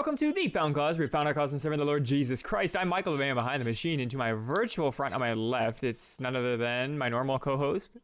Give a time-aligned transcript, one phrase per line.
[0.00, 2.40] welcome to The Found Cause, where we found our cause and serving the Lord Jesus
[2.40, 2.74] Christ.
[2.74, 5.84] I'm Michael, the man behind the machine, and to my virtual front on my left,
[5.84, 7.98] it's none other than my normal co host.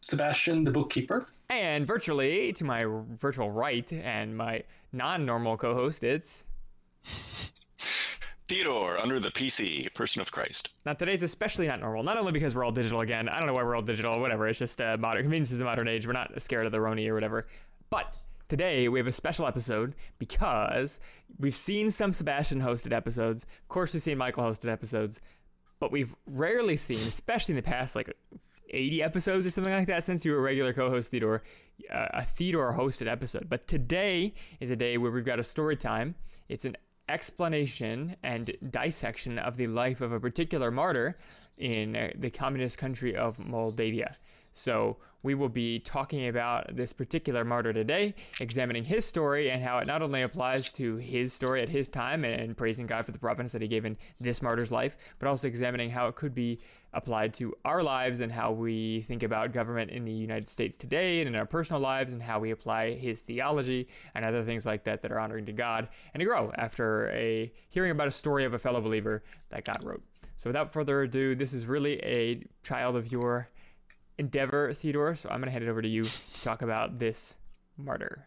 [0.00, 1.28] Sebastian, the bookkeeper.
[1.50, 6.46] And virtually to my virtual right and my non normal co host, it's.
[8.48, 10.70] Theodore, under the PC, person of Christ.
[10.84, 13.28] Now, today's especially not normal, not only because we're all digital again.
[13.28, 14.48] I don't know why we're all digital, whatever.
[14.48, 16.08] It's just uh, modern convenience is the modern age.
[16.08, 17.46] We're not scared of the Roni or whatever.
[17.88, 18.16] But
[18.50, 20.98] today we have a special episode because
[21.38, 23.44] we've seen some Sebastian hosted episodes.
[23.44, 25.20] Of course, we've seen Michael hosted episodes,
[25.78, 28.12] but we've rarely seen, especially in the past like
[28.68, 31.44] 80 episodes or something like that since you were a regular co-host Theodore,
[31.92, 33.48] uh, a Theodore hosted episode.
[33.48, 36.16] But today is a day where we've got a story time.
[36.48, 36.76] It's an
[37.08, 41.16] explanation and dissection of the life of a particular martyr
[41.56, 44.16] in uh, the communist country of Moldavia.
[44.52, 49.78] So, we will be talking about this particular martyr today, examining his story and how
[49.78, 53.18] it not only applies to his story at his time and praising God for the
[53.18, 56.58] providence that he gave in this martyr's life, but also examining how it could be
[56.92, 61.20] applied to our lives and how we think about government in the United States today
[61.20, 64.84] and in our personal lives and how we apply his theology and other things like
[64.84, 68.44] that that are honoring to God and to grow after a hearing about a story
[68.44, 70.02] of a fellow believer that God wrote.
[70.36, 73.50] So without further ado, this is really a child of your
[74.20, 75.16] endeavor, Theodore.
[75.16, 77.36] So I'm going to hand it over to you to talk about this
[77.76, 78.26] martyr.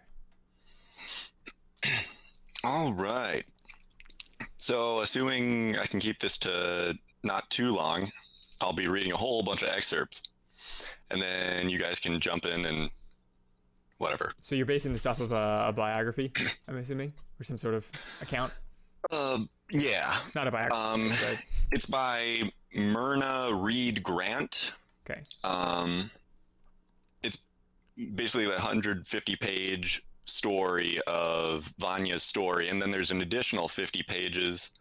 [2.64, 3.46] All right.
[4.58, 8.02] So, assuming I can keep this to not too long,
[8.62, 10.24] I'll be reading a whole bunch of excerpts,
[11.12, 12.90] and then you guys can jump in and
[13.98, 14.32] whatever.
[14.42, 16.32] So you're basing this off of a, a biography,
[16.68, 17.86] I'm assuming, or some sort of
[18.22, 18.54] account.
[19.12, 20.14] Uh, yeah.
[20.26, 20.82] It's not a biography.
[20.82, 21.12] Um,
[21.74, 24.72] it's by Myrna Reed Grant.
[25.10, 25.22] Okay.
[25.44, 26.10] Um,
[27.22, 27.40] it's
[28.16, 34.72] basically a 150 page story of Vanya's story, and then there's an additional 50 pages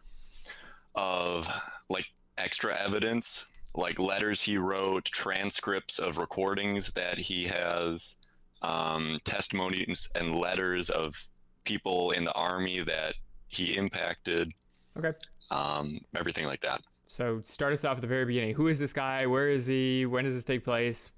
[0.95, 1.49] of
[1.89, 2.07] like
[2.39, 8.17] extra evidence, like letters he wrote, transcripts of recordings that he has,
[8.63, 11.29] um, testimonies and letters of
[11.65, 13.15] people in the army that
[13.49, 14.53] he impacted,
[14.97, 15.13] Okay.
[15.51, 16.81] um, everything like that.
[17.13, 18.55] So start us off at the very beginning.
[18.55, 19.27] Who is this guy?
[19.27, 20.07] Where is he?
[20.07, 21.13] When does this take place?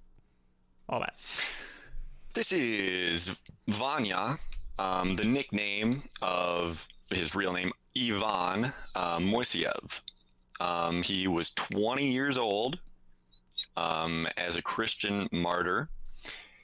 [0.88, 1.14] All that.
[2.34, 3.38] This is
[3.68, 4.40] Vanya,
[4.76, 10.00] um, the nickname of his real name, Ivan uh, Moiseev.
[10.58, 12.80] Um, he was 20 years old
[13.76, 15.90] um, as a Christian martyr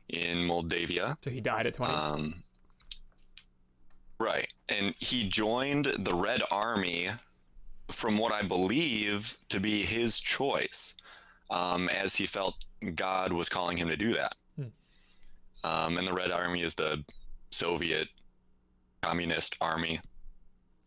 [0.09, 1.17] in Moldavia.
[1.23, 1.93] So he died at 20.
[1.93, 2.43] Um,
[4.19, 4.49] right.
[4.69, 7.11] And he joined the Red Army
[7.91, 10.95] from what I believe to be his choice,
[11.51, 12.65] um, as he felt
[12.95, 14.35] God was calling him to do that.
[15.63, 17.05] Um, and the Red Army is the
[17.51, 18.09] Soviet
[19.03, 20.01] communist army.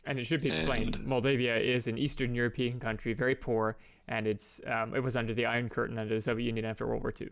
[0.05, 0.95] and it should be explained.
[0.95, 3.77] and- Moldavia is an Eastern European country, very poor,
[4.07, 7.03] and it's um, it was under the Iron Curtain under the Soviet Union after World
[7.03, 7.29] War II.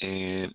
[0.00, 0.54] And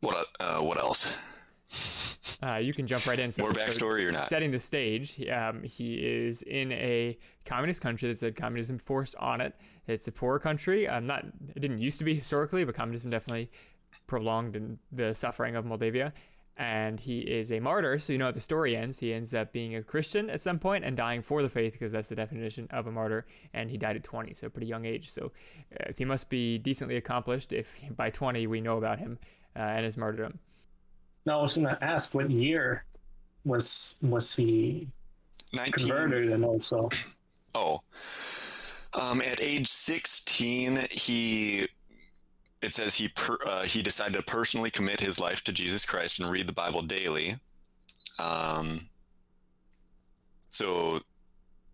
[0.00, 2.11] what uh, what else?
[2.42, 3.30] Uh, you can jump right in.
[3.30, 4.28] So, More backstory or not?
[4.28, 9.40] Setting the stage, um, he is in a communist country that's had communism forced on
[9.40, 9.54] it.
[9.86, 10.86] It's a poor country.
[10.86, 11.24] Um, not
[11.54, 13.50] it didn't used to be historically, but communism definitely
[14.06, 16.12] prolonged in the suffering of Moldavia.
[16.56, 18.98] And he is a martyr, so you know how the story ends.
[18.98, 21.92] He ends up being a Christian at some point and dying for the faith, because
[21.92, 23.24] that's the definition of a martyr.
[23.54, 25.10] And he died at 20, so a pretty young age.
[25.10, 25.32] So
[25.80, 29.18] uh, he must be decently accomplished if by 20 we know about him
[29.56, 30.38] uh, and his martyrdom.
[31.24, 32.84] Now, I was going to ask what year
[33.44, 34.88] was was he
[35.52, 36.88] 19, converted, and also
[37.54, 37.82] Oh.
[38.94, 41.66] Um, at age 16, he
[42.60, 46.20] it says he per, uh, he decided to personally commit his life to Jesus Christ
[46.20, 47.40] and read the Bible daily.
[48.18, 48.88] Um,
[50.48, 51.00] so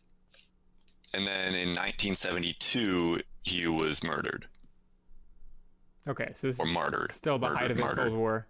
[1.12, 4.46] And then in 1972, he was murdered
[6.08, 7.12] Okay, so this or is martyred.
[7.12, 8.08] still the height of the martyred.
[8.08, 8.46] Cold War.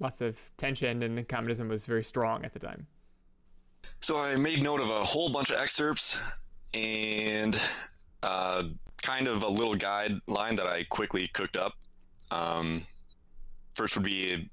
[0.00, 2.86] Lots of tension, and the communism was very strong at the time.
[4.00, 6.20] So I made note of a whole bunch of excerpts
[6.74, 7.58] and
[8.22, 8.64] uh,
[9.02, 11.74] kind of a little guideline that I quickly cooked up.
[12.30, 12.84] Um,
[13.74, 14.50] first would be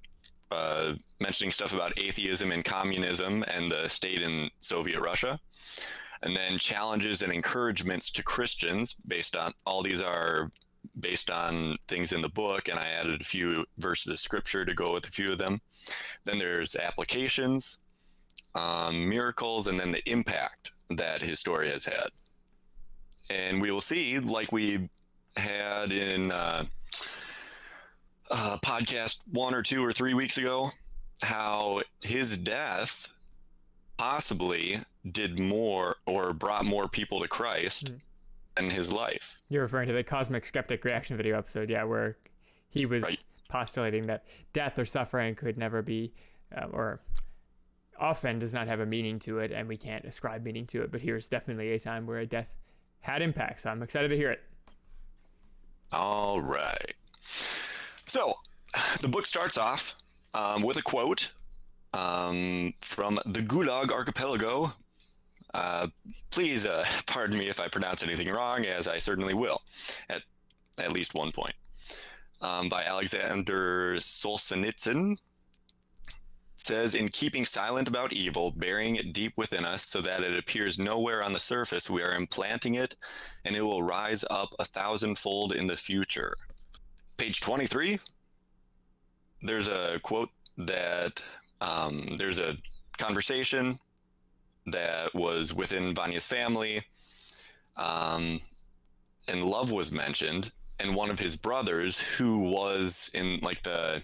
[0.51, 5.39] uh, mentioning stuff about atheism and communism and the state in Soviet Russia.
[6.25, 10.51] And then challenges and encouragements to Christians based on all these are
[10.99, 14.73] based on things in the book, and I added a few verses of scripture to
[14.73, 15.61] go with a few of them.
[16.25, 17.79] Then there's applications,
[18.55, 22.09] um, miracles, and then the impact that his story has had.
[23.29, 24.89] and we will see, like we
[25.37, 26.63] had in uh,
[28.31, 30.71] uh, podcast one or two or three weeks ago,
[31.21, 33.11] how his death
[33.97, 34.79] possibly
[35.11, 38.01] did more or brought more people to Christ Mm.
[38.55, 39.41] than his life.
[39.49, 42.17] You're referring to the Cosmic Skeptic reaction video episode, yeah, where
[42.69, 43.23] he was Right.
[43.49, 46.13] postulating that death or suffering could never be,
[46.55, 47.01] um, or
[47.99, 50.91] often does not have a meaning to it, and we can't ascribe meaning to it.
[50.91, 52.55] But here's definitely a time where death
[53.01, 54.43] had impact, so I'm excited to hear it.
[55.91, 56.95] All right.
[57.21, 58.35] So,
[59.01, 59.95] the book starts off
[60.33, 61.31] um, with a quote
[61.93, 64.73] um, from the Gulag Archipelago.
[65.55, 65.87] Uh,
[66.31, 69.61] please uh, pardon me if I pronounce anything wrong, as I certainly will
[70.09, 70.21] at
[70.79, 71.55] at least one point.
[72.41, 75.17] Um, by Alexander Solzhenitsyn.
[76.57, 80.77] Says, In keeping silent about evil, burying it deep within us so that it appears
[80.77, 82.95] nowhere on the surface, we are implanting it
[83.45, 86.35] and it will rise up a thousandfold in the future.
[87.17, 87.99] Page 23,
[89.43, 91.23] there's a quote that
[91.61, 92.57] um, there's a
[92.97, 93.79] conversation
[94.67, 96.81] that was within Vanya's family,
[97.77, 98.39] um,
[99.27, 104.03] and love was mentioned, and one of his brothers, who was in like the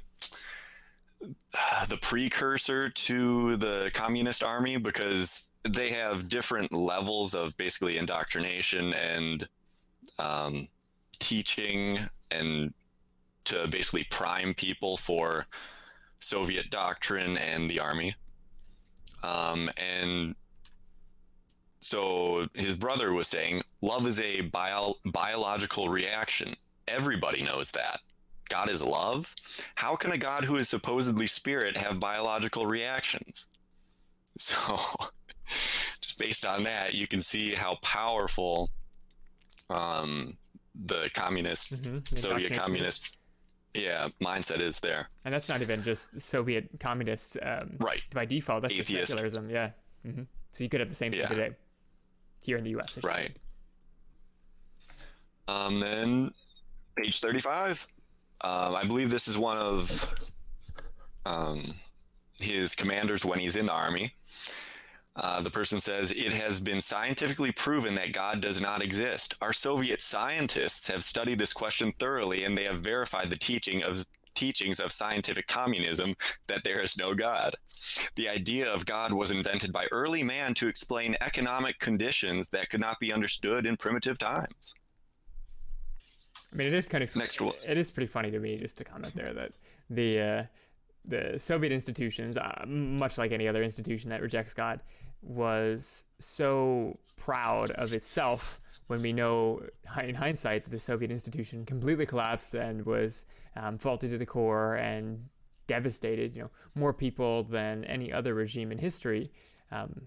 [1.90, 9.48] the precursor to the communist army because they have different levels of basically indoctrination and
[10.18, 10.68] um,
[11.20, 12.00] teaching
[12.32, 12.74] and
[13.46, 15.46] to basically prime people for
[16.20, 18.16] Soviet doctrine and the army.
[19.24, 20.36] Um, and
[21.82, 26.56] so his brother was saying, love is a bio- biological reaction.
[26.88, 28.00] Everybody knows that.
[28.50, 29.34] God is love.
[29.76, 33.48] How can a God who is supposedly spirit have biological reactions?
[34.38, 34.80] So,
[36.00, 38.70] just based on that, you can see how powerful
[39.70, 40.38] um,
[40.86, 42.16] the communist, Mm-hmm.
[42.16, 43.18] Soviet communist,
[43.74, 45.10] yeah, mindset is there.
[45.26, 48.02] and that's not even just Soviet communist um, Right.
[48.14, 48.64] by default.
[48.64, 49.72] That's just secularism, yeah.
[50.04, 50.24] hmm
[50.54, 51.28] So you could have the same thing Yeah.
[51.28, 51.50] today
[52.44, 52.98] here in the U.S.
[53.04, 53.36] Right.
[55.48, 56.32] Um, then
[56.96, 57.88] page 35.
[58.42, 60.16] Um, I believe this is one of
[61.26, 61.62] um,
[62.40, 64.14] his commanders when he's in the army.
[65.16, 69.36] Uh, the person says, It has been scientifically proven that God does not exist.
[69.42, 74.06] Our Soviet scientists have studied this question thoroughly and they have verified the teaching of
[74.36, 76.16] teachings of scientific communism
[76.48, 77.56] that there is no God.
[78.16, 82.82] The idea of God was invented by early man to explain economic conditions that could
[82.82, 84.76] not be understood in primitive times.
[86.54, 87.56] I mean, it is kind of Next one.
[87.66, 89.54] It is pretty funny to me just to comment there that
[89.90, 90.44] the uh,
[91.06, 94.82] the Soviet institutions, uh, much like any other institution that rejects God,
[95.22, 98.61] was so proud of itself
[98.92, 99.62] when we know
[100.04, 104.76] in hindsight that the Soviet institution completely collapsed and was um, faulty to the core
[104.76, 105.30] and
[105.66, 106.36] devastated.
[106.36, 109.32] You know, more people than any other regime in history.
[109.72, 110.02] Um,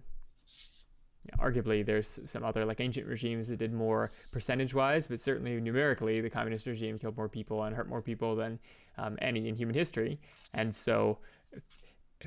[1.38, 6.20] arguably there's some other like ancient regimes that did more percentage wise but certainly numerically
[6.20, 8.58] the communist regime killed more people and hurt more people than
[8.98, 10.20] um, any in human history
[10.52, 11.16] and so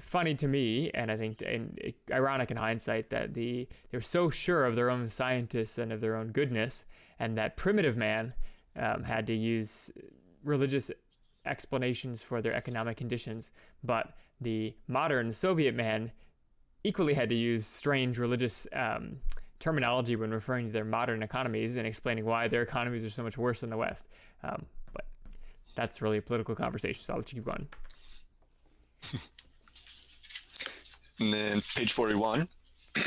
[0.01, 4.65] funny to me and i think and ironic in hindsight that the they're so sure
[4.65, 6.85] of their own scientists and of their own goodness
[7.19, 8.33] and that primitive man
[8.75, 9.91] um, had to use
[10.43, 10.91] religious
[11.45, 13.51] explanations for their economic conditions
[13.83, 16.11] but the modern soviet man
[16.83, 19.17] equally had to use strange religious um,
[19.59, 23.37] terminology when referring to their modern economies and explaining why their economies are so much
[23.37, 24.07] worse than the West.
[24.43, 25.05] Um, but
[25.75, 27.67] that's really a political conversation, so I'll let you keep going.
[31.19, 32.47] And then page 41,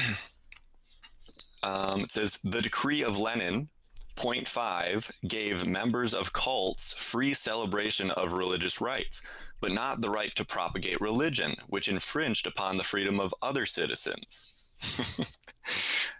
[1.62, 3.68] um, it says The decree of Lenin,
[4.16, 9.22] point five, gave members of cults free celebration of religious rights,
[9.60, 14.68] but not the right to propagate religion, which infringed upon the freedom of other citizens.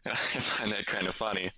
[0.06, 1.50] I find that kind of funny.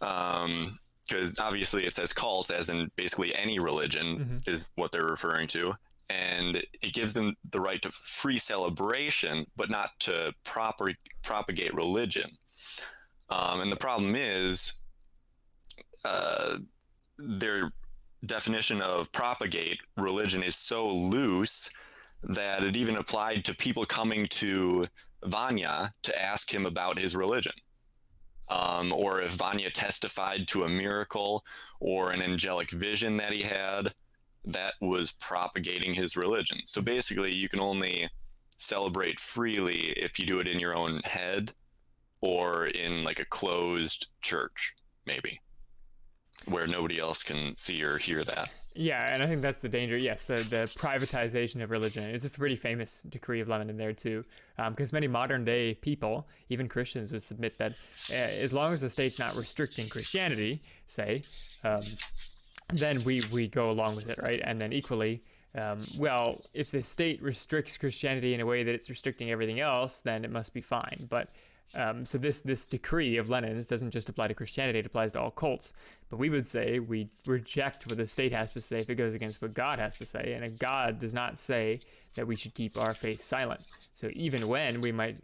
[0.00, 5.74] Because obviously it says cult, as in basically any religion, is what they're referring to
[6.10, 12.30] and it gives them the right to free celebration, but not to proper, propagate religion.
[13.28, 14.74] Um, and the problem is,
[16.04, 16.56] uh,
[17.18, 17.70] their
[18.26, 21.70] definition of propagate religion is so loose
[22.22, 24.86] that it even applied to people coming to
[25.24, 27.52] Vanya to ask him about his religion.
[28.48, 31.44] Um, or if Vanya testified to a miracle
[31.78, 33.94] or an angelic vision that he had,
[34.44, 36.60] that was propagating his religion.
[36.64, 38.08] So basically, you can only
[38.56, 41.52] celebrate freely if you do it in your own head
[42.22, 44.74] or in like a closed church.
[45.06, 45.40] maybe,
[46.46, 48.50] where nobody else can see or hear that.
[48.74, 49.98] Yeah, and I think that's the danger.
[49.98, 53.92] Yes, the, the privatization of religion is a pretty famous decree of Lenin in there
[53.92, 54.24] too,
[54.56, 57.72] because um, many modern day people, even Christians, would submit that
[58.10, 61.22] uh, as long as the state's not restricting Christianity, say,
[61.64, 61.80] um,
[62.72, 64.40] then we we go along with it, right?
[64.42, 65.22] And then equally,
[65.54, 70.00] um, well, if the state restricts Christianity in a way that it's restricting everything else,
[70.00, 71.06] then it must be fine.
[71.08, 71.30] But
[71.74, 75.20] um, so this this decree of Lenin's doesn't just apply to Christianity; it applies to
[75.20, 75.72] all cults.
[76.08, 79.14] But we would say we reject what the state has to say if it goes
[79.14, 81.80] against what God has to say, and God does not say
[82.14, 83.60] that we should keep our faith silent.
[83.94, 85.18] So even when we might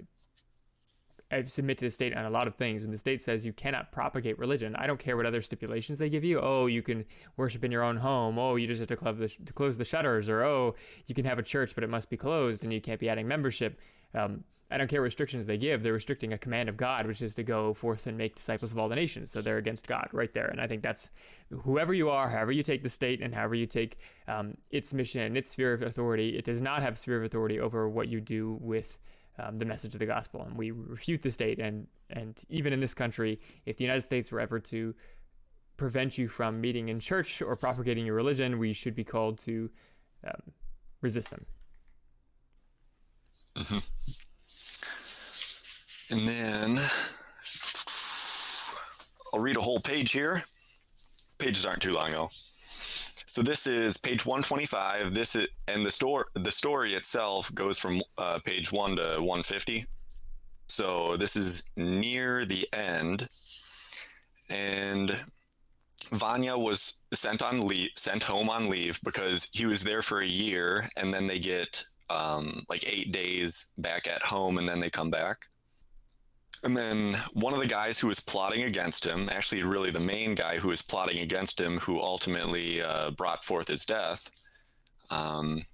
[1.31, 2.83] I submit to the state on a lot of things.
[2.83, 6.09] When the state says you cannot propagate religion, I don't care what other stipulations they
[6.09, 6.39] give you.
[6.41, 7.05] Oh, you can
[7.37, 8.39] worship in your own home.
[8.39, 10.29] Oh, you just have to, the, to close the shutters.
[10.29, 13.01] Or oh, you can have a church, but it must be closed, and you can't
[13.01, 13.81] be adding membership.
[14.15, 15.83] Um, I don't care what restrictions they give.
[15.83, 18.79] They're restricting a command of God, which is to go forth and make disciples of
[18.79, 19.31] all the nations.
[19.31, 20.47] So they're against God right there.
[20.47, 21.13] And I think that's
[21.63, 25.23] whoever you are, however you take the state, and however you take um, its mission
[25.23, 28.21] and its sphere of authority, it does not have sphere of authority over what you
[28.21, 28.99] do with
[29.39, 30.43] um, the message of the gospel.
[30.43, 31.59] And we refute the state.
[31.59, 34.95] And, and even in this country, if the United States were ever to
[35.77, 39.71] prevent you from meeting in church or propagating your religion, we should be called to
[40.27, 40.41] um,
[41.01, 41.45] resist them.
[43.57, 43.79] Mm-hmm.
[46.09, 46.81] And then
[49.33, 50.45] I'll read a whole page here.
[51.39, 52.31] Pages aren't too long though.
[53.37, 55.13] So this is page 125.
[55.13, 59.85] This is and the story the story itself goes from uh, page one to 150.
[60.69, 63.29] So this is near the end,
[64.49, 65.15] and
[66.13, 70.27] Vanya was sent on leave, sent home on leave because he was there for a
[70.27, 74.89] year, and then they get um, like eight days back at home, and then they
[74.89, 75.45] come back.
[76.65, 80.35] And then one of the guys who was plotting against him, actually, really the main
[80.35, 84.31] guy who was plotting against him, who ultimately uh, brought forth his death,
[85.11, 85.65] um,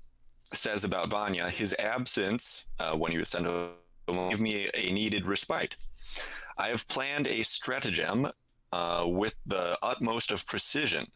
[0.52, 3.70] says about Vanya, his absence uh, when he was sent home
[4.08, 5.76] gave me a, a, needed respite.
[6.58, 8.28] I have planned a stratagem
[8.72, 11.06] uh, with the utmost of precision.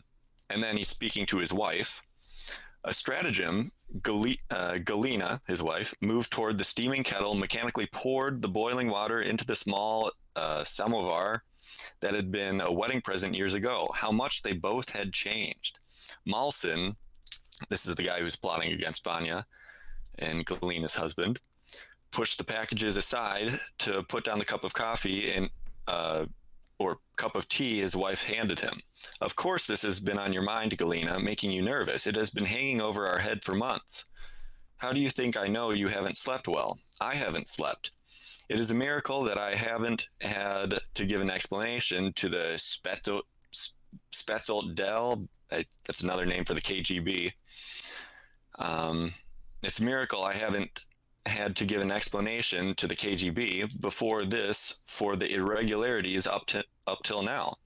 [0.49, 2.03] And then he's speaking to his wife.
[2.87, 8.49] A stratagem Gali- uh, Galina, his wife, moved toward the steaming kettle, mechanically poured the
[8.49, 11.43] boiling water into the small uh, samovar
[12.01, 13.91] that had been a wedding present years ago.
[13.93, 15.81] How much they both had changed.
[16.29, 16.95] Malsin,
[17.69, 19.47] this is the guy who's plotting against Vanya
[20.21, 21.41] and Galina's husband,
[22.13, 25.51] pushed the packages aside to put down the cup of coffee and
[25.89, 26.27] uh,
[26.79, 28.81] or cup of tea his wife handed him.
[29.21, 32.07] Of course, this has been on your mind, Galina, making you nervous.
[32.07, 34.05] It has been hanging over our head for months.
[34.79, 36.79] How do you think I know you haven't slept well?
[37.01, 37.93] I haven't slept.
[38.49, 42.59] It is a miracle that I haven't had to give an explanation to the
[44.13, 45.29] Spetzel Del.
[45.51, 47.33] That's another name for the KGB.
[48.59, 49.13] Um,
[49.63, 50.81] it's a miracle I haven't
[51.27, 56.65] had to give an explanation to the KGB before this for the irregularities up to
[56.87, 57.57] up till now.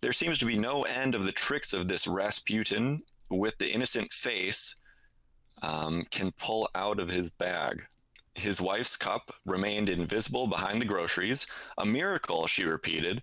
[0.00, 4.12] There seems to be no end of the tricks of this Rasputin with the innocent
[4.12, 4.76] face
[5.62, 7.82] um, can pull out of his bag.
[8.34, 11.46] His wife's cup remained invisible behind the groceries.
[11.78, 13.22] A miracle, she repeated.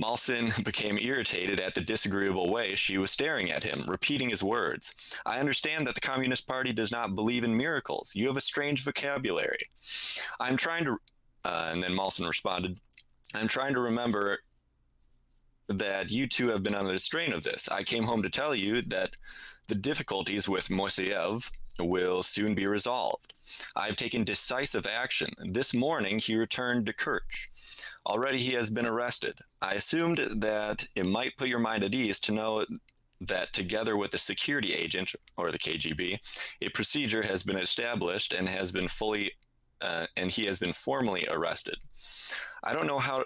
[0.00, 4.94] Malsin became irritated at the disagreeable way she was staring at him, repeating his words.
[5.26, 8.12] I understand that the Communist Party does not believe in miracles.
[8.14, 9.70] You have a strange vocabulary.
[10.40, 10.98] I'm trying to.
[11.44, 12.78] Uh, and then Malsin responded,
[13.34, 14.40] I'm trying to remember
[15.68, 17.68] that you two have been under the strain of this.
[17.68, 19.16] I came home to tell you that
[19.68, 23.34] the difficulties with Moiseyev will soon be resolved.
[23.76, 25.30] I have taken decisive action.
[25.38, 27.48] This morning he returned to Kerch.
[28.08, 29.38] Already he has been arrested.
[29.60, 32.64] I assumed that it might put your mind at ease to know
[33.20, 36.18] that together with the security agent or the KGB,
[36.62, 39.32] a procedure has been established and has been fully
[39.80, 41.76] uh, and he has been formally arrested.
[42.64, 43.24] I don't know how.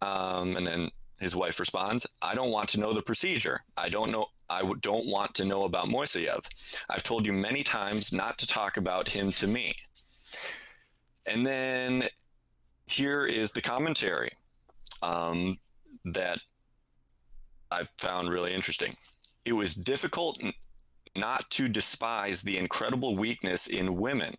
[0.00, 3.60] Um, and then his wife responds, "I don't want to know the procedure.
[3.76, 4.26] I don't know.
[4.48, 6.46] I don't want to know about Moiseyev.
[6.88, 9.74] I've told you many times not to talk about him to me."
[11.26, 12.08] And then
[12.92, 14.32] here is the commentary
[15.02, 15.58] um,
[16.04, 16.38] that
[17.70, 18.96] I found really interesting.
[19.44, 20.40] It was difficult
[21.16, 24.34] not to despise the incredible weakness in women.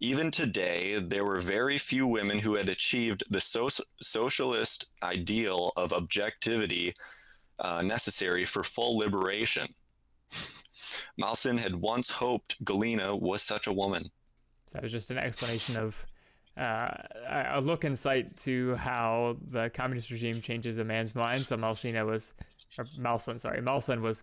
[0.00, 3.68] Even today, there were very few women who had achieved the so-
[4.00, 6.94] socialist ideal of objectivity
[7.58, 9.66] uh, necessary for full liberation.
[11.20, 14.10] Malsin had once hoped Galina was such a woman.
[14.66, 16.06] So that was just an explanation of
[16.58, 21.42] a look in sight to how the communist regime changes a man's mind.
[21.42, 22.34] So Malsina was,
[22.78, 24.22] or Malson, sorry, Malson was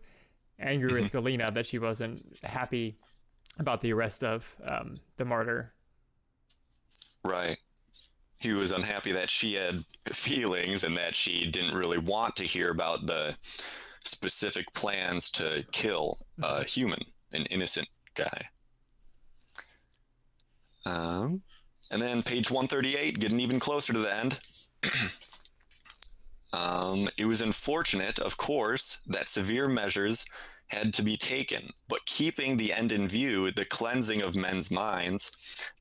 [0.59, 2.95] angry with Galina that she wasn't happy
[3.59, 5.73] about the arrest of um, the martyr.
[7.23, 7.57] Right.
[8.37, 12.69] He was unhappy that she had feelings and that she didn't really want to hear
[12.69, 13.35] about the
[14.03, 16.99] specific plans to kill a human,
[17.31, 18.45] an innocent guy.
[20.85, 21.41] Um,
[21.91, 24.39] and then page 138, getting even closer to the end.
[26.53, 30.25] um, it was unfortunate, of course, that severe measures
[30.67, 35.31] had to be taken, but keeping the end in view, the cleansing of men's minds,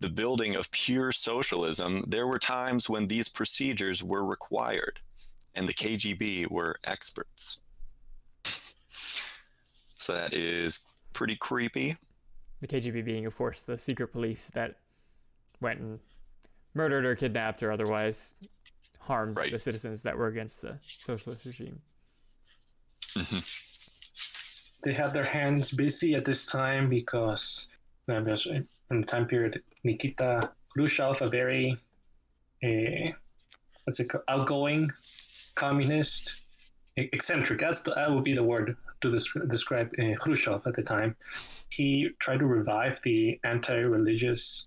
[0.01, 5.01] the building of pure socialism, there were times when these procedures were required,
[5.55, 7.61] and the KGB were experts.
[8.45, 10.81] so that is
[11.15, 11.97] pretty creepy.
[12.61, 14.77] The KGB being, of course, the secret police that
[15.65, 15.99] went and
[16.75, 18.35] murdered or kidnapped or otherwise
[19.01, 19.51] harmed Right.
[19.53, 21.81] the citizens that were against the socialist regime.
[24.83, 27.67] They had their hands busy at this time because
[28.09, 31.77] uh, in the time period, Nikita Khrushchev, a very
[32.63, 33.11] uh,
[33.85, 34.91] what's it called, outgoing
[35.55, 36.37] communist,
[36.97, 37.61] eccentric.
[37.61, 41.17] That's the, that would be the word to des- describe uh, Khrushchev at the time.
[41.71, 44.67] He tried to revive the anti-religious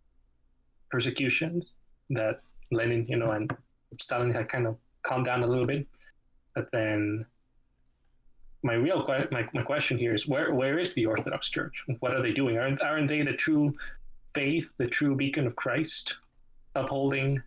[0.89, 1.71] persecutions
[2.09, 2.41] that
[2.71, 3.51] Lenin, you know, and
[3.99, 5.87] Stalin had kind of calmed down a little bit,
[6.55, 7.25] but then
[8.63, 11.83] my real que- my, my question here is where where is the Orthodox Church?
[11.99, 12.57] What are they doing?
[12.57, 13.73] Aren't aren't they the true
[14.33, 16.15] faith, the true beacon of Christ,
[16.75, 17.41] upholding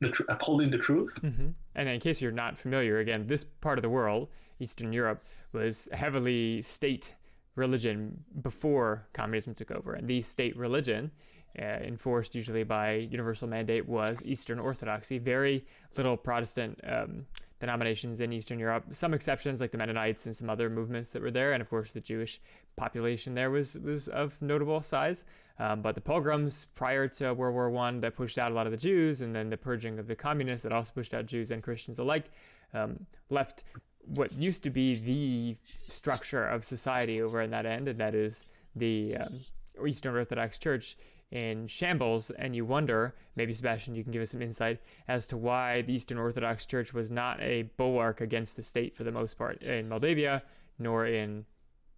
[0.00, 1.16] the tr- upholding the truth?
[1.18, 5.24] hmm And in case you're not familiar, again, this part of the world, Eastern Europe,
[5.52, 7.14] was heavily state
[7.54, 9.94] religion before communism took over.
[9.94, 11.10] And the state religion,
[11.58, 15.18] uh, enforced usually by universal mandate, was Eastern Orthodoxy.
[15.18, 15.64] Very
[15.96, 17.26] little Protestant um,
[17.58, 18.84] denominations in Eastern Europe.
[18.92, 21.92] Some exceptions, like the Mennonites and some other movements that were there, and of course
[21.92, 22.40] the Jewish
[22.76, 25.24] population there was was of notable size.
[25.58, 28.72] Um, but the pogroms prior to World War One that pushed out a lot of
[28.72, 31.62] the Jews, and then the purging of the communists that also pushed out Jews and
[31.62, 32.30] Christians alike,
[32.72, 33.64] um, left
[34.06, 38.48] what used to be the structure of society over in that end, and that is
[38.74, 39.40] the um,
[39.86, 40.96] Eastern Orthodox Church
[41.30, 42.30] in shambles.
[42.30, 45.92] And you wonder, maybe Sebastian, you can give us some insight as to why the
[45.92, 49.88] Eastern Orthodox Church was not a bulwark against the state for the most part in
[49.88, 50.42] Moldavia,
[50.78, 51.44] nor in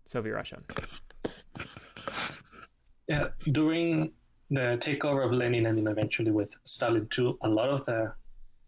[0.06, 0.60] Soviet Russia.
[3.08, 4.12] Yeah, during
[4.50, 8.12] the takeover of Lenin and eventually with Stalin too, a lot of the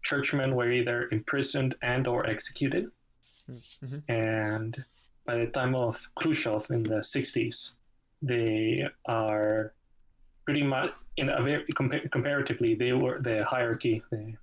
[0.03, 2.85] churchmen were either imprisoned and or executed.
[3.49, 4.03] Mhm.
[4.09, 4.85] And
[5.25, 7.75] by the time of Khrushchev in the 60s,
[8.21, 9.73] they are
[10.45, 14.33] pretty much in a very compa- comparatively they were the hierarchy the,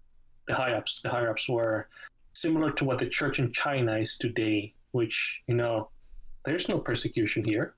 [0.49, 1.89] the high ups the higher ups were
[2.35, 5.91] similar to what the church in China is today, which you know
[6.45, 7.75] there's no persecution here.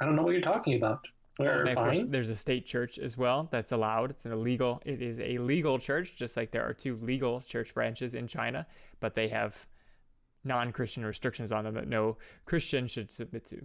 [0.00, 1.00] I don't know what you're talking about.
[1.38, 4.10] We're And of course, there's a state church as well that's allowed.
[4.10, 4.82] It's an illegal.
[4.84, 8.66] It is a legal church, just like there are two legal church branches in China,
[9.00, 9.66] but they have
[10.44, 13.62] non-Christian restrictions on them that no Christian should submit to.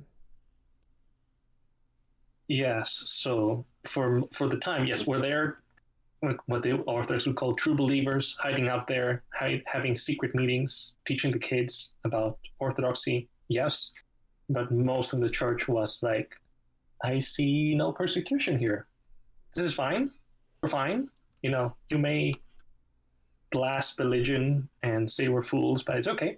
[2.47, 3.03] Yes.
[3.07, 5.59] So for for the time, yes, we're there.
[6.47, 11.31] What the Orthodox would call true believers, hiding out there, hide, having secret meetings, teaching
[11.31, 13.27] the kids about Orthodoxy.
[13.47, 13.91] Yes,
[14.49, 16.33] but most of the church was like,
[17.03, 18.88] I see no persecution here.
[19.53, 20.09] This is fine.
[20.61, 21.09] We're fine.
[21.43, 22.33] You know, you may
[23.51, 26.38] blast religion and say we're fools, but it's okay.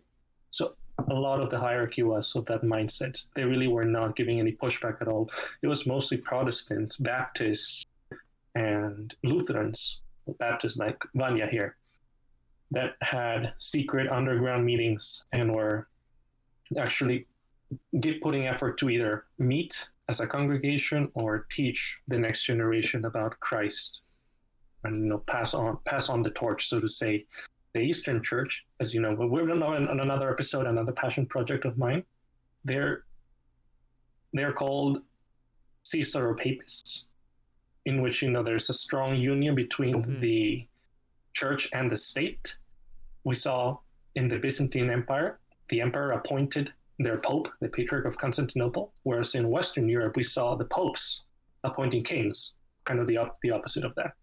[0.51, 0.75] So
[1.09, 3.23] a lot of the hierarchy was of that mindset.
[3.35, 5.29] They really were not giving any pushback at all.
[5.61, 7.85] It was mostly Protestants, Baptists,
[8.55, 9.99] and Lutherans,
[10.39, 11.77] Baptists like Vanya here,
[12.71, 15.87] that had secret underground meetings and were
[16.77, 17.27] actually
[18.21, 24.01] putting effort to either meet as a congregation or teach the next generation about Christ
[24.83, 27.25] and you know pass on pass on the torch, so to say.
[27.77, 31.77] The Eastern Church, as you know, we're on, on another episode, another passion project of
[31.77, 32.03] mine.
[32.65, 33.03] They're
[34.33, 35.03] they're called
[35.83, 37.07] Caesar Papists,
[37.85, 40.19] in which you know there's a strong union between Mhm.
[40.21, 40.67] the
[41.33, 42.57] church and the state.
[43.23, 43.77] We saw
[44.15, 49.49] in the Byzantine Empire, the emperor appointed their pope, the Patriarch of Constantinople, whereas in
[49.51, 51.25] Western Europe we saw the popes
[51.63, 54.13] appointing kings, kind of the op- the opposite of that.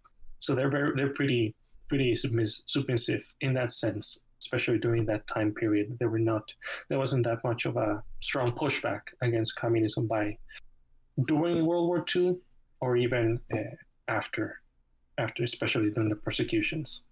[0.41, 1.55] So they're very, they're pretty
[1.89, 5.97] pretty submiss- submissive in that sense, especially during that time period.
[5.99, 6.53] There were not
[6.89, 10.39] there wasn't that much of a strong pushback against communism by
[11.27, 12.37] during World War II
[12.81, 13.77] or even uh,
[14.09, 14.61] after,
[15.19, 17.03] after especially during the persecutions.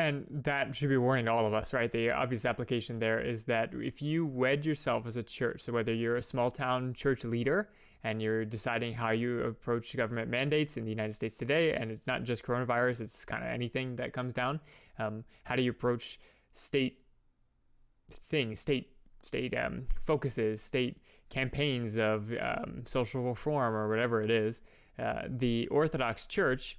[0.00, 1.90] And that should be a warning to all of us, right?
[1.90, 5.92] The obvious application there is that if you wed yourself as a church, so whether
[5.92, 7.68] you're a small town church leader
[8.02, 12.06] and you're deciding how you approach government mandates in the United States today, and it's
[12.06, 14.60] not just coronavirus, it's kind of anything that comes down.
[14.98, 16.18] Um, how do you approach
[16.54, 17.00] state
[18.10, 20.96] things, state state um, focuses, state
[21.28, 24.62] campaigns of um, social reform or whatever it is?
[24.98, 26.78] Uh, the Orthodox Church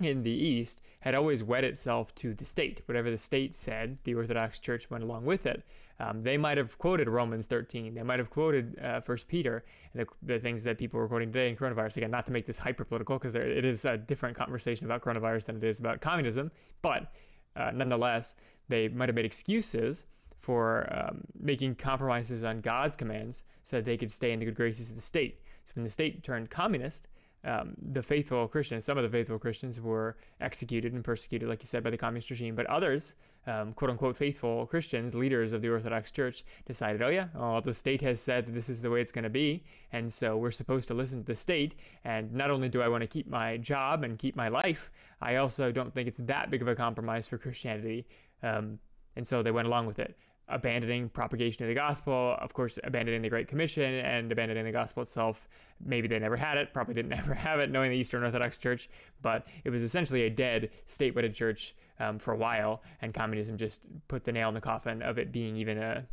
[0.00, 2.82] in the East had always wed itself to the state.
[2.86, 5.64] Whatever the state said, the Orthodox Church went along with it.
[6.00, 7.94] Um, they might have quoted Romans 13.
[7.94, 11.48] They might have quoted uh, First Peter, the, the, things that people were quoting today
[11.48, 11.96] in coronavirus.
[11.96, 15.46] Again, not to make this hyper political, because it is a different conversation about coronavirus
[15.46, 16.52] than it is about communism.
[16.82, 17.12] But
[17.56, 18.36] uh, nonetheless,
[18.68, 20.06] they might have made excuses
[20.38, 24.54] for um, making compromises on God's commands so that they could stay in the good
[24.54, 25.40] graces of the state.
[25.64, 27.08] So when the state turned communist,
[27.44, 31.66] um, the faithful Christians, some of the faithful Christians were executed and persecuted, like you
[31.66, 32.54] said, by the communist regime.
[32.54, 33.14] But others,
[33.46, 37.74] um, quote unquote, faithful Christians, leaders of the Orthodox Church, decided, oh, yeah, well, the
[37.74, 39.62] state has said that this is the way it's going to be.
[39.92, 41.76] And so we're supposed to listen to the state.
[42.04, 45.36] And not only do I want to keep my job and keep my life, I
[45.36, 48.06] also don't think it's that big of a compromise for Christianity.
[48.42, 48.80] Um,
[49.14, 50.16] and so they went along with it
[50.48, 55.02] abandoning propagation of the gospel, of course, abandoning the Great Commission and abandoning the gospel
[55.02, 55.48] itself.
[55.84, 58.88] Maybe they never had it, probably didn't ever have it, knowing the Eastern Orthodox Church,
[59.22, 63.56] but it was essentially a dead state wedded church um, for a while, and communism
[63.56, 66.06] just put the nail in the coffin of it being even a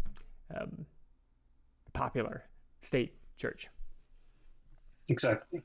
[0.55, 0.85] um,
[1.93, 2.43] popular
[2.81, 3.69] state church.
[5.09, 5.61] Exactly.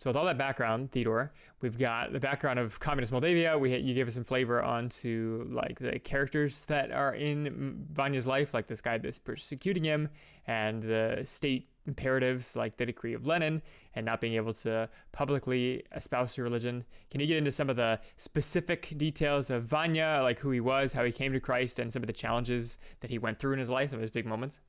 [0.00, 3.58] So with all that background, Theodore, we've got the background of communist Moldavia.
[3.58, 8.52] We you gave us some flavor onto like the characters that are in Vanya's life,
[8.52, 10.10] like this guy that's persecuting him,
[10.46, 13.62] and the state imperatives like the decree of Lenin
[13.94, 16.84] and not being able to publicly espouse your religion.
[17.10, 20.92] Can you get into some of the specific details of Vanya, like who he was,
[20.92, 23.58] how he came to Christ, and some of the challenges that he went through in
[23.58, 24.60] his life, some of his big moments?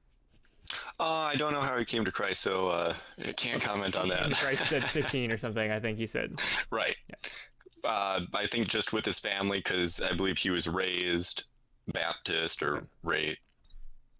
[0.99, 2.93] Uh, I don't know how he came to Christ, so uh,
[3.28, 4.32] I can't comment on that.
[4.34, 6.39] Christ at 15 or something, I think he said.
[6.71, 6.95] Right.
[7.10, 7.89] Yeah.
[7.89, 11.45] Uh, I think just with his family, because I believe he was raised
[11.88, 12.86] Baptist or okay.
[13.04, 13.38] raised,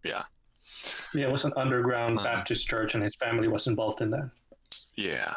[0.04, 0.24] yeah.
[1.14, 2.28] Yeah, it was an underground uh-huh.
[2.28, 4.30] Baptist church, and his family was involved in that.
[4.96, 5.34] Yeah.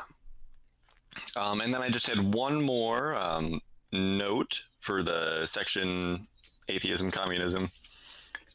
[1.37, 3.61] Um, and then I just had one more um,
[3.93, 6.27] note for the section
[6.69, 7.71] atheism, communism,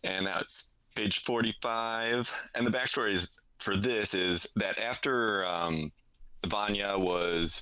[0.04, 2.34] and that's page 45.
[2.56, 5.92] And the backstory is, for this is that after um,
[6.46, 7.62] Vanya was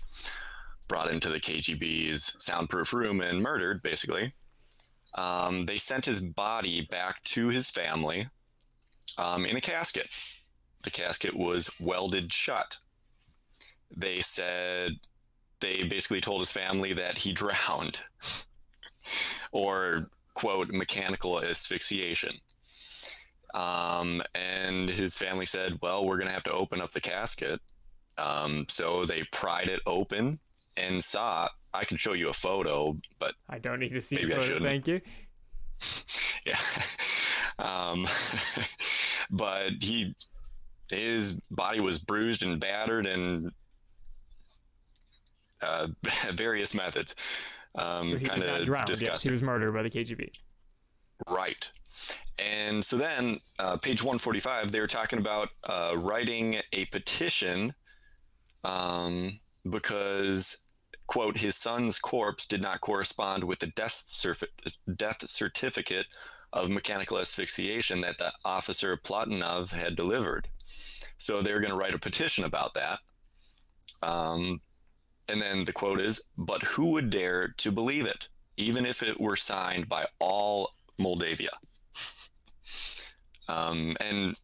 [0.88, 4.34] brought into the KGB's soundproof room and murdered, basically,
[5.16, 8.28] um, they sent his body back to his family
[9.18, 10.08] um, in a casket.
[10.84, 12.78] The casket was welded shut.
[13.96, 14.94] They said,
[15.60, 18.00] they basically told his family that he drowned
[19.52, 22.40] or, quote, mechanical asphyxiation.
[23.54, 27.60] Um, and his family said, well, we're going to have to open up the casket.
[28.18, 30.40] Um, so they pried it open
[30.78, 34.34] and saw, I can show you a photo, but I don't need to see maybe
[34.34, 34.64] a photo.
[34.64, 35.02] Thank you.
[36.46, 36.58] yeah.
[37.60, 38.08] Um,
[39.32, 40.16] but he,
[40.90, 43.52] his body was bruised and battered and
[45.62, 45.88] uh,
[46.34, 47.16] various methods.
[47.76, 49.08] Um, so kind of disgusting.
[49.08, 50.30] Yes, he was murdered by the KGB.
[51.28, 51.72] Right.
[52.40, 57.74] And so then, uh, page 145, they were talking about uh, writing a petition
[58.64, 60.58] um, because,
[61.08, 64.44] quote, his son's corpse did not correspond with the death, surf-
[64.96, 66.08] death certificate
[66.54, 70.48] of mechanical asphyxiation that the officer Platonov had delivered.
[71.18, 73.00] So they were going to write a petition about that.
[74.04, 74.62] Um,
[75.30, 79.22] and then the quote is, but who would dare to believe it, even if it
[79.22, 81.52] were signed by all Moldavia?
[83.48, 84.36] Um, and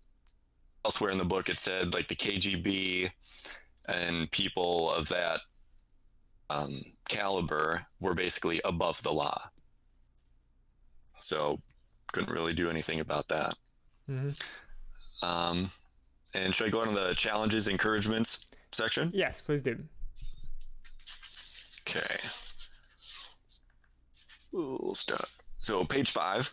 [0.83, 3.11] elsewhere in the book, it said like the KGB
[3.87, 5.41] and people of that
[6.49, 9.49] um, caliber were basically above the law.
[11.19, 11.61] So
[12.11, 13.55] couldn't really do anything about that.
[14.09, 15.25] Mm-hmm.
[15.27, 15.69] Um,
[16.33, 19.11] and should I go on to the challenges, encouragements section?
[19.13, 19.77] Yes, please do.
[21.81, 22.17] Okay.
[24.51, 25.29] We'll start.
[25.59, 26.51] So page five.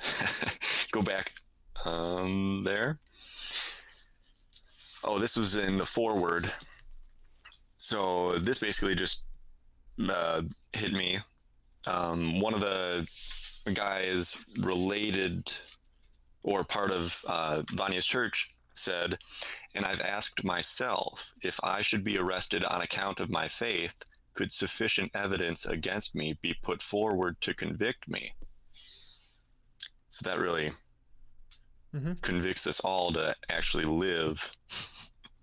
[0.92, 1.32] go back
[1.84, 2.98] um, there.
[5.04, 6.52] Oh, this was in the foreword.
[7.78, 9.24] So this basically just
[10.08, 11.18] uh, hit me.
[11.86, 13.08] Um, one of the
[13.74, 15.52] guys related
[16.42, 19.18] or part of uh, Vanya's church said,
[19.74, 24.02] And I've asked myself if I should be arrested on account of my faith,
[24.40, 28.32] could sufficient evidence against me be put forward to convict me?
[30.08, 30.72] So that really
[31.94, 32.20] Mhm.
[32.22, 34.52] convicts us all to actually live.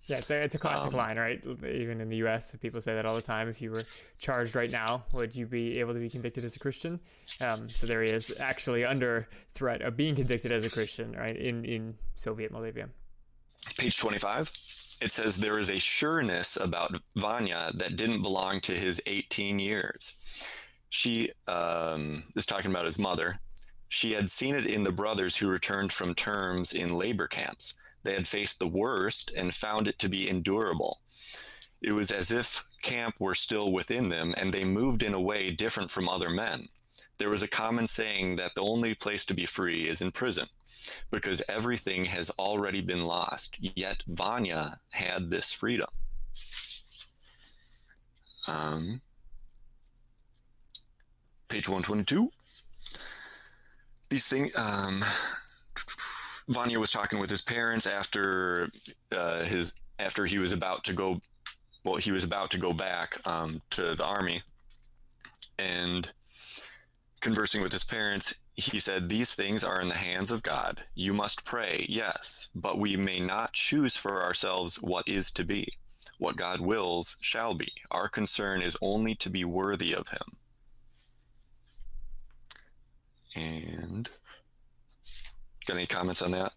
[0.08, 1.40] Yeah, it's a, it's a classic Um, line, right?
[1.46, 3.50] Even in the U.S., people say that all the time.
[3.50, 3.84] If you were
[4.18, 7.00] charged right now, would you be able to be convicted as a Christian?
[7.42, 11.36] Um, so there he is, actually under threat of being convicted as a Christian, right?
[11.36, 12.90] In in Soviet Moldavia.
[13.78, 14.50] Page 25,
[15.02, 20.16] it says there is a sureness about Vanya that didn't belong to his 18 years.
[20.90, 23.40] She um, is talking about his mother.
[23.90, 27.76] She had seen it in the brothers who returned from terms in labor camps.
[28.04, 31.00] They had faced the worst and found it to be endurable.
[31.82, 35.52] It was as if camp were still within them, and they moved in a way
[35.52, 36.70] different from other men.
[37.20, 40.48] There was a common saying that the only place to be free is in prison
[41.12, 43.58] because everything has already been lost.
[43.60, 45.88] Yet Vanya had this freedom.
[48.48, 49.02] Um,
[51.50, 52.32] page 122.
[54.10, 55.04] These things, um,
[56.48, 58.70] Vanya was talking with his parents after
[59.12, 61.22] uh, his after he was about to go.
[61.84, 64.42] Well, he was about to go back um, to the army,
[65.60, 66.12] and
[67.20, 70.84] conversing with his parents, he said, These things are in the hands of God.
[70.96, 75.78] You must pray, yes, but we may not choose for ourselves what is to be.
[76.18, 77.72] What God wills shall be.
[77.92, 80.38] Our concern is only to be worthy of Him.
[83.36, 84.10] And
[85.68, 86.52] got any comments on that?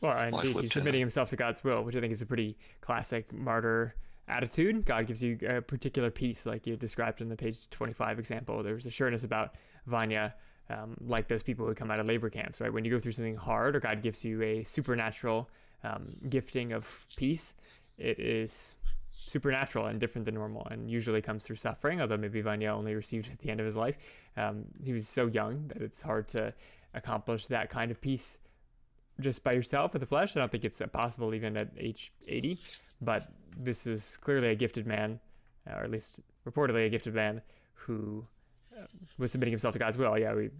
[0.00, 2.56] Well, and he- he's submitting himself to God's will, which I think is a pretty
[2.80, 3.96] classic martyr
[4.28, 4.84] attitude.
[4.84, 8.62] God gives you a particular peace, like you described in the page 25 example.
[8.62, 9.54] There's a sureness about
[9.86, 10.34] Vanya,
[10.70, 12.72] um, like those people who come out of labor camps, right?
[12.72, 15.48] When you go through something hard, or God gives you a supernatural
[15.84, 17.54] um, gifting of peace,
[17.96, 18.76] it is
[19.10, 22.00] supernatural and different than normal, and usually comes through suffering.
[22.00, 23.96] Although maybe Vanya only received it at the end of his life.
[24.36, 26.54] Um, he was so young that it's hard to
[26.94, 28.38] accomplish that kind of peace
[29.20, 30.36] just by yourself with the flesh.
[30.36, 32.58] I don't think it's possible even at age 80.
[33.00, 35.20] But this is clearly a gifted man,
[35.66, 37.42] or at least reportedly a gifted man,
[37.74, 38.26] who
[38.76, 38.86] uh,
[39.18, 40.18] was submitting himself to God's will.
[40.18, 40.50] Yeah, we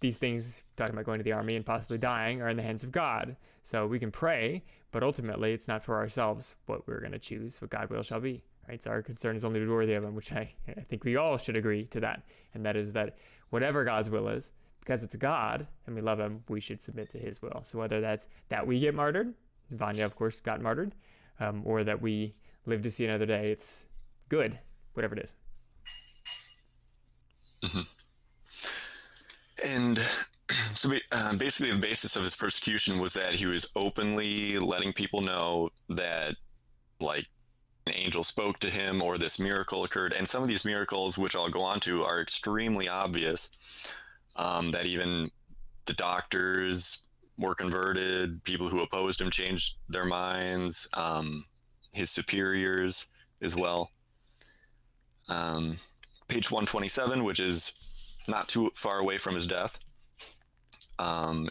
[0.00, 2.84] these things talking about going to the army and possibly dying are in the hands
[2.84, 3.36] of God.
[3.62, 7.60] So we can pray, but ultimately it's not for ourselves what we're going to choose.
[7.60, 8.42] What God will shall be.
[8.68, 8.82] Right.
[8.82, 11.16] So our concern is only to be worthy of Him, which I I think we
[11.16, 13.16] all should agree to that, and that is that
[13.50, 17.18] whatever God's will is, because it's God and we love Him, we should submit to
[17.18, 17.60] His will.
[17.62, 19.34] So whether that's that we get martyred,
[19.70, 20.94] Vanya of course got martyred,
[21.40, 22.32] um, or that we
[22.66, 23.86] live to see another day, it's
[24.28, 24.58] good,
[24.94, 25.34] whatever it is.
[29.64, 30.00] And
[30.74, 35.20] so uh, basically, the basis of his persecution was that he was openly letting people
[35.20, 36.36] know that,
[37.00, 37.26] like,
[37.86, 40.12] an angel spoke to him or this miracle occurred.
[40.12, 43.50] And some of these miracles, which I'll go on to, are extremely obvious.
[44.34, 45.30] Um, that even
[45.86, 47.05] the doctors
[47.38, 51.44] were converted, people who opposed him changed their minds, um,
[51.92, 53.06] his superiors
[53.42, 53.90] as well.
[55.28, 55.76] Um,
[56.28, 57.72] page 127, which is
[58.28, 59.78] not too far away from his death.
[60.98, 61.48] Um,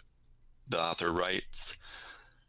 [0.68, 1.78] the author writes,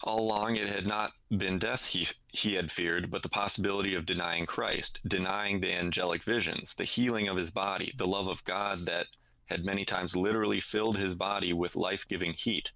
[0.04, 4.06] all along it had not been death he, he had feared, but the possibility of
[4.06, 8.86] denying Christ, denying the angelic visions, the healing of his body, the love of God
[8.86, 9.06] that
[9.46, 12.72] had many times literally filled his body with life giving heat.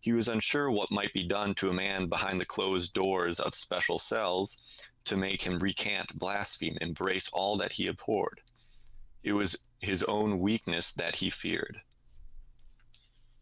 [0.00, 3.54] He was unsure what might be done to a man behind the closed doors of
[3.54, 4.56] special cells
[5.04, 8.40] to make him recant, blaspheme, embrace all that he abhorred.
[9.22, 11.80] It was his own weakness that he feared.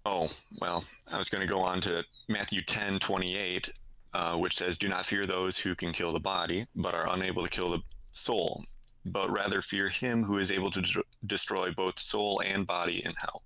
[0.06, 0.30] Oh,
[0.60, 3.70] well, I was going to go on to Matthew 10 28,
[4.12, 7.42] uh, which says, Do not fear those who can kill the body, but are unable
[7.42, 8.64] to kill the soul,
[9.04, 13.12] but rather fear him who is able to de- destroy both soul and body in
[13.16, 13.42] hell.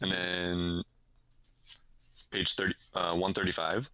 [0.00, 0.82] And then
[2.30, 3.90] page 30, uh, 135.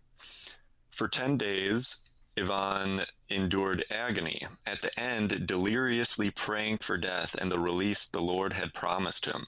[0.90, 1.98] For 10 days,
[2.38, 8.52] Ivan endured agony, at the end, deliriously praying for death and the release the Lord
[8.52, 9.46] had promised him.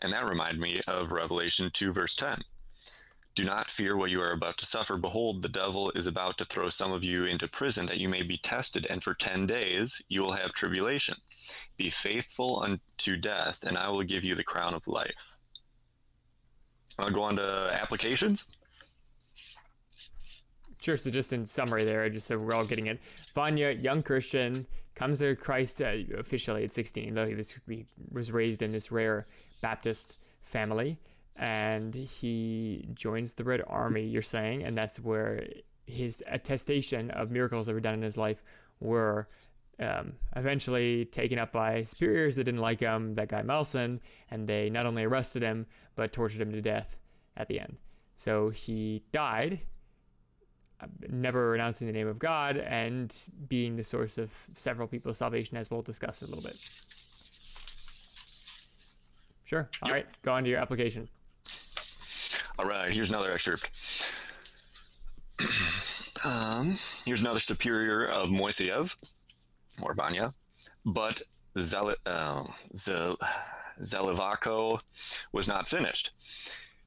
[0.00, 2.42] And that reminded me of Revelation 2, verse 10.
[3.34, 4.98] Do not fear what you are about to suffer.
[4.98, 8.22] Behold, the devil is about to throw some of you into prison that you may
[8.22, 11.16] be tested, and for 10 days you will have tribulation.
[11.78, 15.36] Be faithful unto death, and I will give you the crown of life.
[16.98, 18.46] I'll go on to applications.
[20.82, 20.96] Sure.
[20.96, 23.00] So just in summary, there, I just so we're all getting it,
[23.34, 28.32] Vanya, young Christian, comes to Christ uh, officially at 16, though he was he was
[28.32, 29.26] raised in this rare
[29.60, 30.98] Baptist family.
[31.36, 34.02] And he joins the Red Army.
[34.06, 35.46] You're saying, and that's where
[35.86, 38.42] his attestation of miracles that were done in his life
[38.80, 39.28] were
[39.80, 44.70] um, eventually taken up by superiors that didn't like him, that guy Melson, and they
[44.70, 45.66] not only arrested him
[45.96, 46.98] but tortured him to death
[47.36, 47.78] at the end.
[48.16, 49.60] So he died,
[50.80, 53.12] uh, never announcing the name of God and
[53.48, 56.56] being the source of several people's salvation, as we'll discuss in a little bit.
[59.44, 59.68] Sure.
[59.82, 59.94] All Yep.
[59.94, 60.22] right.
[60.22, 61.08] Go on to your application.
[62.62, 63.68] All right, here's another excerpt.
[66.24, 68.94] um, here's another superior of Moiseyev,
[69.80, 70.32] or Vanya,
[70.84, 71.22] but
[71.58, 72.44] Zel- uh,
[73.80, 74.78] Zelivako
[75.32, 76.12] was not finished.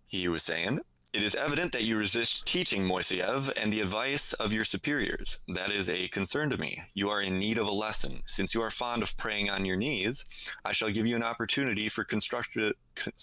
[0.07, 0.79] He was saying,
[1.15, 5.39] It is evident that you resist teaching Moiseyev and the advice of your superiors.
[5.47, 6.81] That is a concern to me.
[6.93, 8.21] You are in need of a lesson.
[8.25, 10.25] Since you are fond of praying on your knees,
[10.65, 12.73] I shall give you an opportunity for constructive,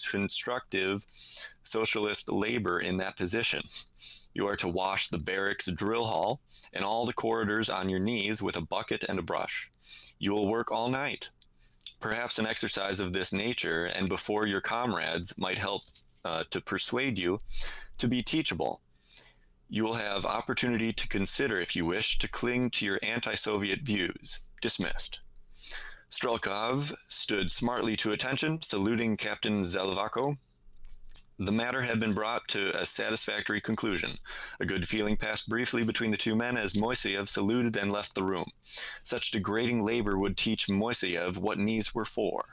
[0.09, 1.05] constructive
[1.63, 3.61] socialist labor in that position.
[4.33, 6.41] You are to wash the barracks drill hall
[6.73, 9.71] and all the corridors on your knees with a bucket and a brush.
[10.17, 11.29] You will work all night.
[11.99, 15.83] Perhaps an exercise of this nature and before your comrades might help
[16.25, 17.39] uh, to persuade you
[17.97, 18.81] to be teachable.
[19.69, 23.81] You will have opportunity to consider if you wish to cling to your anti Soviet
[23.81, 24.39] views.
[24.61, 25.19] Dismissed.
[26.11, 30.37] Strelkov stood smartly to attention, saluting Captain Zelivako.
[31.39, 34.19] The matter had been brought to a satisfactory conclusion.
[34.59, 38.23] A good feeling passed briefly between the two men as Moiseyev saluted and left the
[38.23, 38.51] room.
[39.01, 42.45] Such degrading labor would teach Moiseyev what knees were for.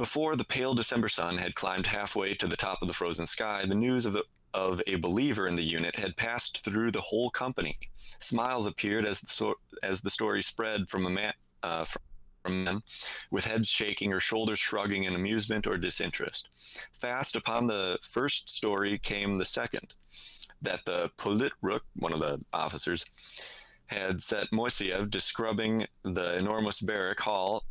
[0.00, 3.66] Before the pale December sun had climbed halfway to the top of the frozen sky,
[3.66, 7.28] the news of the of a believer in the unit had passed through the whole
[7.28, 7.78] company.
[8.18, 12.82] Smiles appeared as the, so- as the story spread from a man, uh, from men,
[13.30, 16.48] with heads shaking or shoulders shrugging in amusement or disinterest.
[16.98, 19.92] Fast upon the first story came the second,
[20.62, 23.04] that the Politruk, one of the officers,
[23.88, 27.64] had set Moiseyev describing the enormous barrack hall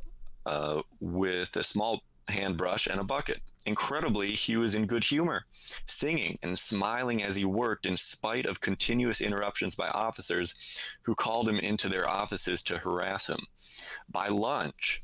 [0.45, 3.41] uh, with a small hand brush and a bucket.
[3.65, 5.45] Incredibly, he was in good humor,
[5.85, 10.55] singing and smiling as he worked in spite of continuous interruptions by officers
[11.03, 13.45] who called him into their offices to harass him.
[14.09, 15.03] By lunch,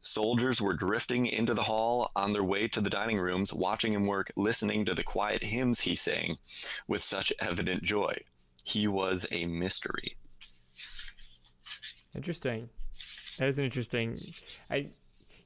[0.00, 4.06] soldiers were drifting into the hall on their way to the dining rooms, watching him
[4.06, 6.38] work, listening to the quiet hymns he sang
[6.86, 8.16] with such evident joy.
[8.64, 10.16] He was a mystery.
[12.14, 12.68] Interesting.
[13.38, 14.16] That is interesting.
[14.70, 14.88] I,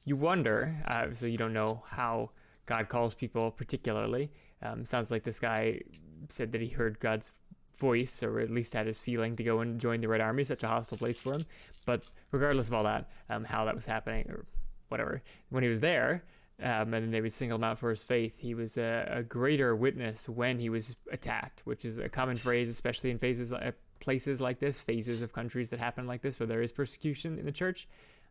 [0.05, 0.75] you wonder.
[1.13, 2.31] So you don't know how
[2.65, 4.31] God calls people particularly.
[4.61, 5.81] Um, sounds like this guy
[6.29, 7.31] said that he heard God's
[7.77, 10.43] voice, or at least had his feeling to go and join the Red Army.
[10.43, 11.45] Such a hostile place for him.
[11.85, 14.45] But regardless of all that, um, how that was happening or
[14.89, 16.23] whatever, when he was there.
[16.61, 18.39] Um, and then they would single him out for his faith.
[18.39, 22.69] He was a, a greater witness when he was attacked, which is a common phrase,
[22.69, 26.47] especially in phases, uh, places like this, phases of countries that happen like this, where
[26.47, 27.87] there is persecution in the church.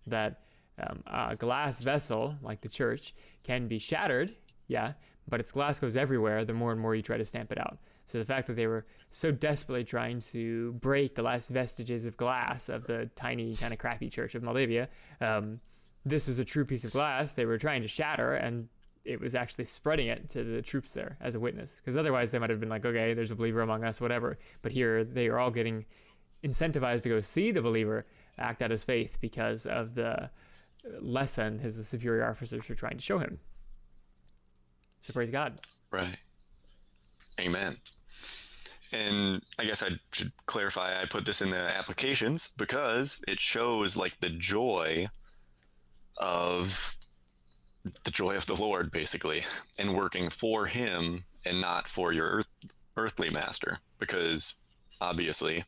[0.06, 0.40] That
[0.78, 4.35] um, a glass vessel like the church can be shattered,
[4.68, 4.94] yeah,
[5.28, 7.78] but its glass goes everywhere the more and more you try to stamp it out.
[8.06, 12.16] So the fact that they were so desperately trying to break the last vestiges of
[12.16, 14.88] glass of the tiny kind of crappy church of Moldavia,
[15.20, 15.61] um,
[16.04, 18.68] this was a true piece of glass they were trying to shatter, and
[19.04, 21.76] it was actually spreading it to the troops there as a witness.
[21.76, 24.38] Because otherwise they might have been like, okay, there's a believer among us, whatever.
[24.62, 25.85] But here they are all getting
[26.44, 28.04] incentivized to go see the believer
[28.38, 30.30] act out his faith because of the
[31.01, 33.38] lesson his superior officers were trying to show him.
[35.01, 35.61] So praise God.
[35.90, 36.16] Right.
[37.40, 37.77] Amen.
[38.92, 43.97] And I guess I should clarify I put this in the applications because it shows
[43.97, 45.07] like the joy
[46.18, 46.97] of
[48.05, 49.42] the joy of the Lord basically
[49.79, 52.47] and working for him and not for your earth,
[52.97, 54.55] earthly master because
[55.01, 55.64] obviously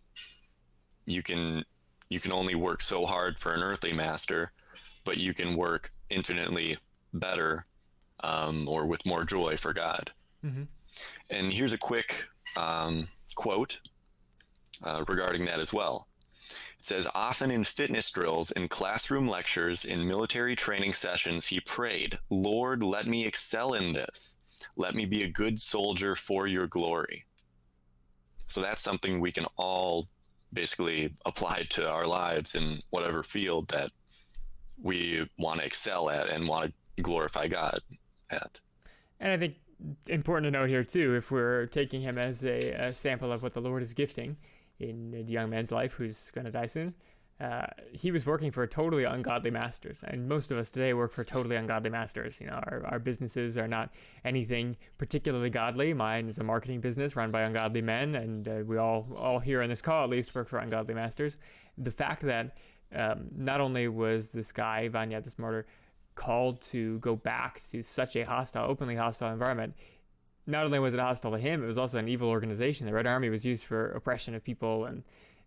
[1.07, 1.65] you can
[2.11, 4.53] you can only work so hard for an earthly master
[5.05, 6.79] but you can work infinitely
[7.13, 7.67] better
[8.21, 10.13] um, or with more joy for God.
[10.45, 10.67] Mhm.
[11.31, 13.81] And here's a quick um, quote
[14.83, 16.09] uh, regarding that as well.
[16.79, 22.19] It says, Often in fitness drills, in classroom lectures, in military training sessions, he prayed,
[22.31, 24.37] Lord, let me excel in this.
[24.77, 27.25] Let me be a good soldier for your glory.
[28.47, 30.09] So that's something we can all
[30.53, 33.91] basically apply to our lives in whatever field that
[34.83, 37.79] we want to excel at and want to glorify God
[38.31, 38.61] at.
[39.21, 39.57] And I think
[40.09, 43.55] important to note here too, if we're taking him as a, a sample of what
[43.55, 44.37] the Lord is gifting
[44.79, 46.95] in a young man's life who's going to die soon,
[47.41, 51.25] uh, he was working for totally ungodly masters, and most of us today work for
[51.25, 52.41] totally ungodly masters.
[52.41, 53.93] You know, our, our businesses are not
[54.25, 55.93] anything particularly godly.
[55.95, 59.63] Mine is a marketing business run by ungodly men, and uh, we all all here
[59.63, 61.37] on this call at least work for ungodly masters.
[61.77, 62.57] The fact that
[62.95, 65.67] um, not only was this guy Vanya, this martyr,
[66.15, 69.75] called to go back to such a hostile, openly hostile environment,
[70.47, 72.87] not only was it hostile to him, it was also an evil organization.
[72.87, 75.03] The Red Army was used for oppression of people and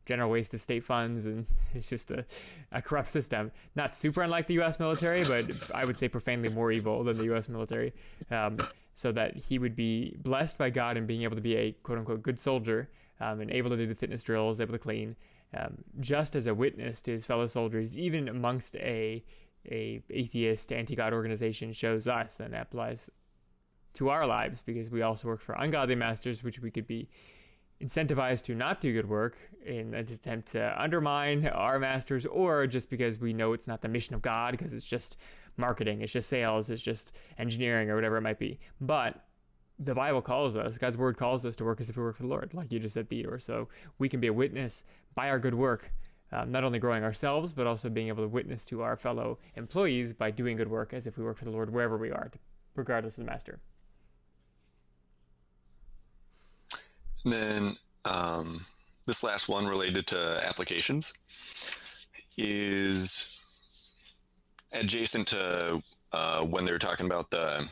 [0.06, 1.46] general waste of state funds, and
[1.76, 2.26] it's just a,
[2.72, 3.52] a corrupt system.
[3.76, 4.80] Not super unlike the U.S.
[4.80, 7.48] military, but I would say profanely more evil than the U.S.
[7.48, 7.94] military.
[8.32, 8.60] Um,
[8.94, 12.00] so that he would be blessed by God and being able to be a quote
[12.00, 12.90] unquote good soldier
[13.20, 15.16] um, and able to do the fitness drills, able to clean,
[15.56, 19.24] um, just as a witness to his fellow soldiers, even amongst a
[19.70, 23.10] a atheist anti-God organization shows us, and applies
[23.94, 27.10] to our lives because we also work for ungodly masters, which we could be
[27.84, 32.90] incentivized to not do good work in an attempt to undermine our masters, or just
[32.90, 35.18] because we know it's not the mission of God, because it's just
[35.58, 38.60] marketing, it's just sales, it's just engineering, or whatever it might be.
[38.80, 39.27] But
[39.80, 42.24] the Bible calls us, God's word calls us to work as if we work for
[42.24, 43.40] the Lord, like you just said, Theodore.
[43.40, 43.68] So
[44.00, 45.92] we can be a witness by our good work,
[46.32, 50.14] um, not only growing ourselves, but also being able to witness to our fellow employees
[50.14, 52.32] by doing good work as if we work for the Lord wherever we are,
[52.76, 53.60] regardless of the master.
[57.24, 57.76] And then
[58.06, 58.66] um,
[59.06, 61.14] this last one related to applications
[62.38, 63.44] is
[64.72, 65.82] adjacent to
[66.14, 67.68] uh, when they were talking about the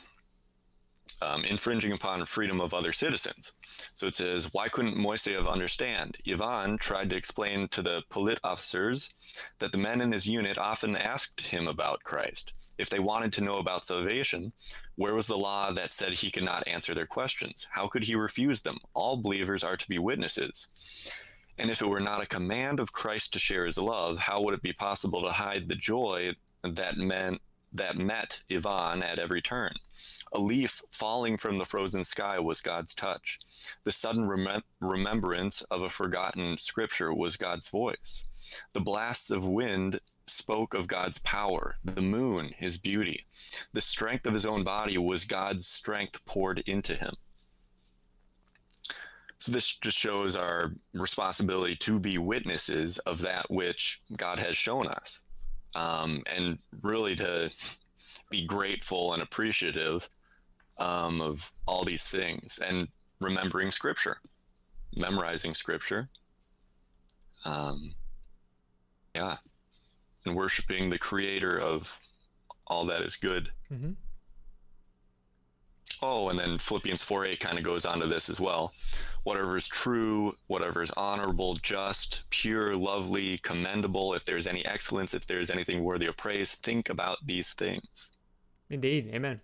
[1.22, 3.54] um, infringing upon freedom of other citizens.
[3.96, 6.18] So it says, why couldn't Moiseyev understand?
[6.28, 9.14] Ivan tried to explain to the polit officers
[9.60, 12.54] that the men in his unit often asked him about Christ.
[12.78, 14.52] If they wanted to know about salvation,
[14.96, 17.68] where was the law that said he could not answer their questions?
[17.72, 18.78] How could he refuse them?
[18.94, 20.68] All believers are to be witnesses.
[21.58, 24.54] And if it were not a command of Christ to share his love, how would
[24.54, 27.40] it be possible to hide the joy that men
[27.78, 29.74] that met Ivan at every turn?
[30.34, 33.40] A leaf falling from the frozen sky was God's touch.
[33.84, 38.24] The sudden remem- remembrance of a forgotten scripture was God's voice.
[38.74, 43.26] The blasts of wind spoke of God's power, the moon, his beauty.
[43.74, 47.14] The strength of his own body was God's strength poured into him.
[49.38, 54.88] So, this just shows our responsibility to be witnesses of that which God has shown
[54.88, 55.25] us.
[55.76, 57.52] Um, and really to
[58.30, 60.10] be grateful and appreciative
[60.78, 62.88] um, of all these things and
[63.20, 64.18] remembering scripture,
[64.96, 66.10] memorizing scripture.
[67.44, 67.94] Um,
[69.16, 69.38] yeah
[70.26, 72.00] and worshiping the creator of
[72.68, 73.50] all that is good.
[73.72, 73.92] Mm-hmm.
[76.02, 78.74] Oh, and then Philippians 4 8 kind of goes on to this as well.
[79.26, 85.26] Whatever is true, whatever is honorable, just, pure, lovely, commendable, if there's any excellence, if
[85.26, 88.12] there's anything worthy of praise, think about these things.
[88.70, 89.10] Indeed.
[89.12, 89.42] Amen.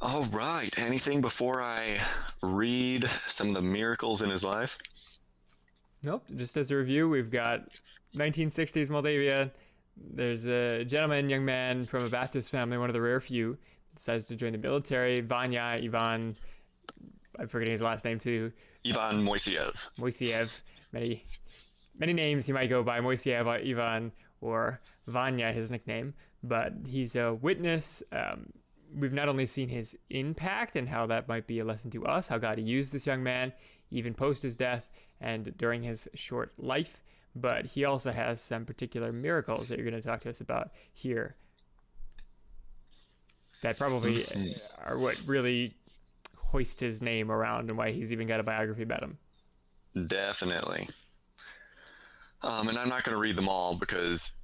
[0.00, 0.76] All right.
[0.80, 2.00] Anything before I
[2.42, 4.76] read some of the miracles in his life?
[6.02, 6.24] Nope.
[6.34, 7.68] Just as a review, we've got
[8.16, 9.52] 1960s Moldavia.
[9.96, 13.58] There's a gentleman, young man from a Baptist family, one of the rare few,
[13.94, 15.20] decides to join the military.
[15.20, 16.36] Vanya, Ivan,
[17.38, 18.52] I'm forgetting his last name too.
[18.86, 19.88] Ivan Moiseyev.
[19.98, 20.62] Moiseyev.
[20.92, 21.24] Many,
[21.98, 23.00] many names he might go by.
[23.00, 26.14] Moiseyev, Ivan, or Vanya, his nickname.
[26.42, 28.02] But he's a witness.
[28.12, 28.52] Um,
[28.94, 32.28] we've not only seen his impact and how that might be a lesson to us,
[32.28, 33.52] how God used this young man,
[33.90, 34.90] even post his death,
[35.20, 37.02] and during his short life,
[37.34, 40.70] but he also has some particular miracles that you're going to talk to us about
[40.92, 41.36] here
[43.62, 44.24] that probably
[44.84, 45.72] are what really
[46.36, 49.18] hoist his name around and why he's even got a biography about him.
[50.06, 50.88] Definitely.
[52.42, 54.34] Um, and I'm not going to read them all because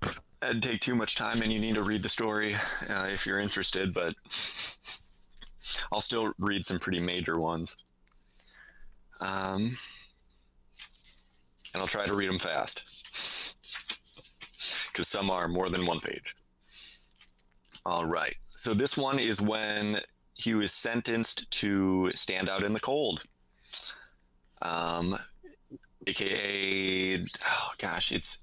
[0.40, 2.54] that'd take too much time and you need to read the story
[2.88, 4.14] uh, if you're interested, but
[5.92, 7.76] I'll still read some pretty major ones.
[9.20, 9.76] Um,
[11.74, 13.56] and I'll try to read them fast
[14.92, 16.36] because some are more than one page.
[17.84, 18.36] All right.
[18.59, 20.00] So this one is when
[20.34, 23.22] he was sentenced to stand out in the cold.
[24.62, 25.16] Um,
[26.09, 28.38] AKA, oh gosh, it's,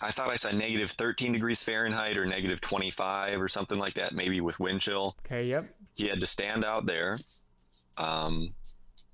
[0.00, 4.14] I thought I saw negative 13 degrees Fahrenheit or negative 25 or something like that,
[4.14, 5.16] maybe with wind chill.
[5.26, 5.66] Okay, yep.
[5.92, 7.18] He had to stand out there
[7.98, 8.54] um,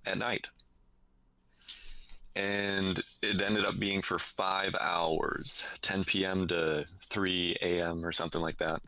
[0.06, 0.50] at night
[2.36, 8.40] and it ended up being for five hours 10 p.m to 3 a.m or something
[8.40, 8.80] like that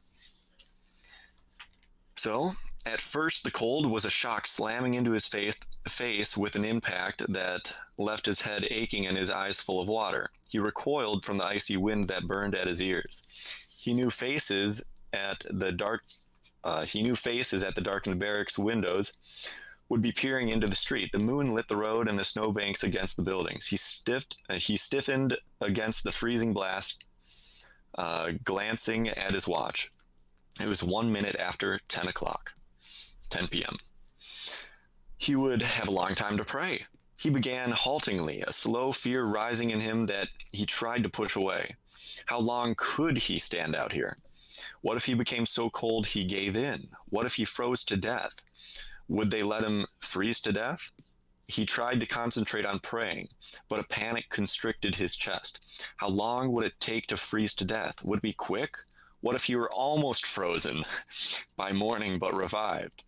[2.16, 2.54] so
[2.84, 5.56] At first, the cold was a shock slamming into his face,
[5.88, 10.30] face with an impact that left his head aching and his eyes full of water.
[10.48, 13.24] He recoiled from the icy wind that burned at his ears.
[13.76, 16.02] He knew faces at the dark.
[16.62, 19.12] Uh, he knew faces at the darkened barracks windows
[19.88, 21.10] would be peering into the street.
[21.12, 23.66] The moon lit the road and the snowbanks against the buildings.
[23.66, 24.36] He stiffed.
[24.48, 27.04] Uh, he stiffened against the freezing blast,
[27.96, 29.90] uh, glancing at his watch.
[30.60, 32.54] It was one minute after ten o'clock,
[33.30, 33.76] ten p.m.
[35.18, 36.86] He would have a long time to pray.
[37.18, 41.76] He began haltingly, a slow fear rising in him that he tried to push away.
[42.26, 44.18] How long could he stand out here?
[44.80, 46.88] What if he became so cold he gave in?
[47.08, 48.42] What if he froze to death?
[49.08, 50.90] Would they let him freeze to death?
[51.48, 53.28] He tried to concentrate on praying,
[53.68, 55.60] but a panic constricted his chest.
[55.98, 58.04] How long would it take to freeze to death?
[58.04, 58.76] Would it be quick?
[59.26, 60.84] What if he were almost frozen
[61.56, 63.02] by morning but revived?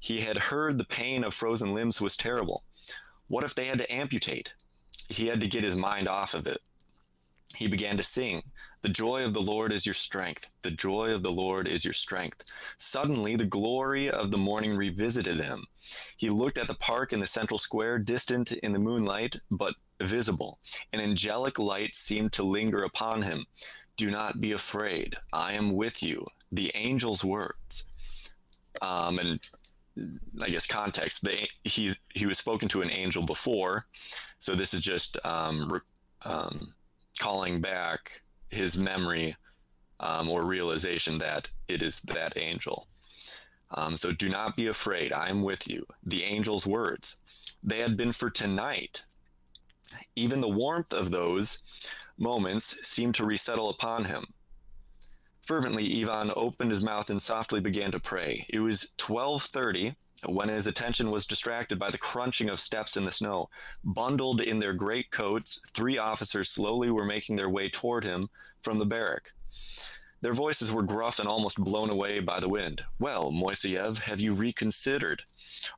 [0.00, 2.64] He had heard the pain of frozen limbs was terrible.
[3.26, 4.54] What if they had to amputate?
[5.10, 6.62] He had to get his mind off of it.
[7.54, 8.44] He began to sing,
[8.80, 10.54] The joy of the Lord is your strength.
[10.62, 12.44] The joy of the Lord is your strength.
[12.78, 15.66] Suddenly, the glory of the morning revisited him.
[16.16, 20.60] He looked at the park in the central square, distant in the moonlight, but visible.
[20.94, 23.44] An angelic light seemed to linger upon him.
[23.98, 25.16] Do not be afraid.
[25.32, 26.26] I am with you.
[26.50, 27.84] The angel's words.
[28.80, 29.40] Um, and
[30.40, 31.24] I guess context.
[31.24, 33.86] They, he he was spoken to an angel before,
[34.38, 35.80] so this is just um,
[36.22, 36.74] um,
[37.18, 39.36] calling back his memory
[40.00, 42.86] um, or realization that it is that angel.
[43.72, 45.12] Um, so do not be afraid.
[45.12, 45.84] I am with you.
[46.04, 47.16] The angel's words.
[47.62, 49.02] They had been for tonight.
[50.14, 51.58] Even the warmth of those
[52.18, 54.26] moments seemed to resettle upon him.
[55.42, 58.44] Fervently, Ivan opened his mouth and softly began to pray.
[58.50, 59.96] It was 12:30
[60.26, 63.48] when his attention was distracted by the crunching of steps in the snow.
[63.84, 68.28] Bundled in their great coats, three officers slowly were making their way toward him
[68.62, 69.32] from the barrack.
[70.20, 72.82] Their voices were gruff and almost blown away by the wind.
[72.98, 75.22] Well, Moiseyev, have you reconsidered?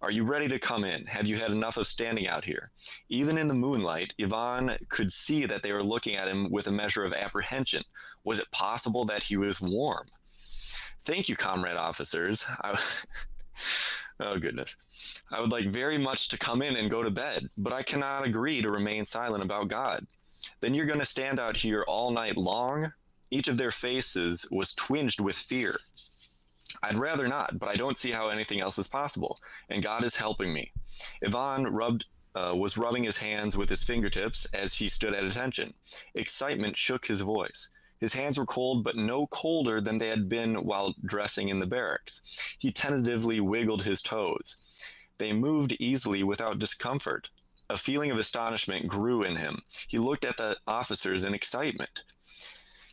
[0.00, 1.04] Are you ready to come in?
[1.06, 2.70] Have you had enough of standing out here?
[3.10, 6.72] Even in the moonlight, Ivan could see that they were looking at him with a
[6.72, 7.82] measure of apprehension.
[8.24, 10.06] Was it possible that he was warm?
[11.02, 12.46] Thank you, comrade officers.
[14.22, 14.76] Oh, goodness.
[15.32, 18.26] I would like very much to come in and go to bed, but I cannot
[18.26, 20.06] agree to remain silent about God.
[20.60, 22.92] Then you're going to stand out here all night long?
[23.30, 25.78] Each of their faces was twinged with fear.
[26.82, 30.16] I'd rather not, but I don't see how anything else is possible, and God is
[30.16, 30.72] helping me.
[31.24, 35.74] Ivan rubbed uh, was rubbing his hands with his fingertips as he stood at attention.
[36.14, 37.70] Excitement shook his voice.
[37.98, 41.66] His hands were cold, but no colder than they had been while dressing in the
[41.66, 42.22] barracks.
[42.58, 44.56] He tentatively wiggled his toes.
[45.18, 47.28] They moved easily without discomfort.
[47.68, 49.62] A feeling of astonishment grew in him.
[49.86, 52.04] He looked at the officers in excitement.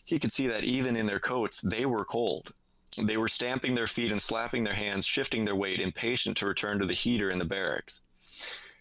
[0.07, 2.53] He could see that even in their coats, they were cold.
[2.97, 6.79] They were stamping their feet and slapping their hands, shifting their weight, impatient to return
[6.79, 8.01] to the heater in the barracks.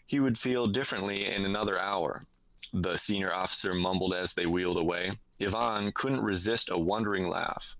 [0.06, 2.26] He would feel differently in another hour,
[2.72, 5.12] the senior officer mumbled as they wheeled away.
[5.40, 7.74] Ivan couldn't resist a wondering laugh.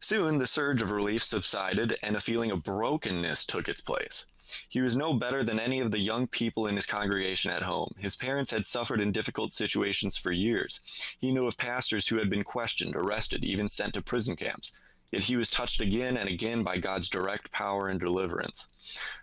[0.00, 4.26] Soon the surge of relief subsided and a feeling of brokenness took its place.
[4.68, 7.94] He was no better than any of the young people in his congregation at home.
[7.98, 10.80] His parents had suffered in difficult situations for years.
[11.18, 14.72] He knew of pastors who had been questioned, arrested, even sent to prison camps.
[15.10, 18.68] Yet he was touched again and again by God's direct power and deliverance.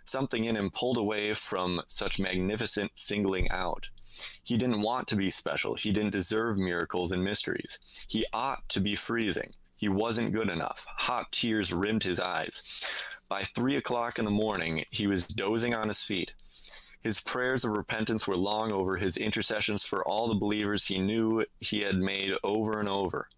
[0.04, 3.88] Something in him pulled away from such magnificent singling out.
[4.44, 5.74] He didn't want to be special.
[5.74, 7.78] He didn't deserve miracles and mysteries.
[8.08, 9.54] He ought to be freezing.
[9.78, 10.86] He wasn't good enough.
[10.88, 12.84] Hot tears rimmed his eyes.
[13.28, 16.32] By three o'clock in the morning, he was dozing on his feet.
[17.00, 21.44] His prayers of repentance were long over his intercessions for all the believers he knew
[21.60, 23.28] he had made over and over.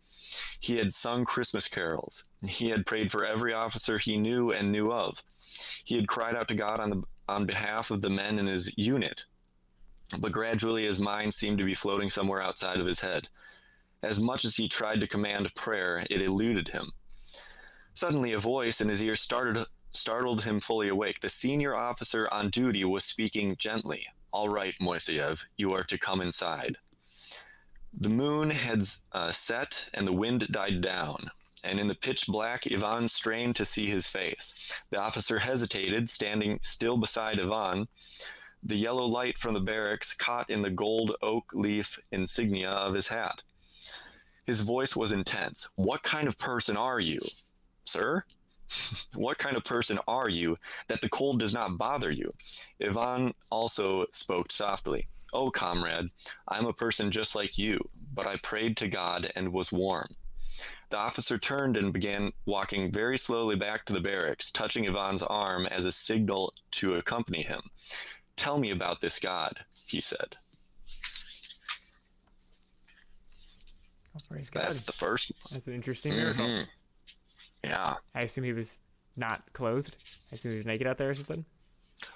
[0.58, 2.24] He had sung Christmas carols.
[2.46, 5.22] He had prayed for every officer he knew and knew of.
[5.84, 8.72] He had cried out to God on, the, on behalf of the men in his
[8.78, 9.26] unit.
[10.18, 13.28] But gradually his mind seemed to be floating somewhere outside of his head.
[14.02, 16.92] As much as he tried to command prayer, it eluded him.
[17.94, 21.20] Suddenly, a voice in his ear started, startled him fully awake.
[21.20, 24.06] The senior officer on duty was speaking gently.
[24.32, 26.76] All right, Moiseyev, you are to come inside.
[27.92, 28.82] The moon had
[29.12, 31.30] uh, set and the wind died down,
[31.64, 34.54] and in the pitch black, Ivan strained to see his face.
[34.90, 37.88] The officer hesitated, standing still beside Ivan.
[38.62, 43.08] The yellow light from the barracks caught in the gold oak leaf insignia of his
[43.08, 43.42] hat.
[44.46, 45.68] His voice was intense.
[45.76, 47.20] What kind of person are you?
[47.84, 48.24] Sir?
[49.14, 50.56] what kind of person are you
[50.88, 52.32] that the cold does not bother you?
[52.82, 55.08] Ivan also spoke softly.
[55.32, 56.10] Oh, comrade,
[56.48, 57.78] I'm a person just like you,
[58.12, 60.16] but I prayed to God and was warm.
[60.90, 65.66] The officer turned and began walking very slowly back to the barracks, touching Ivan's arm
[65.66, 67.62] as a signal to accompany him.
[68.36, 70.36] Tell me about this God, he said.
[74.16, 74.62] Oh, praise God.
[74.64, 75.32] That's the first.
[75.52, 76.46] That's an interesting miracle.
[76.46, 76.66] Mhm.
[77.64, 77.96] Yeah.
[78.14, 78.80] I assume he was
[79.16, 79.94] not clothed.
[80.32, 81.44] I assume he was naked out there or something.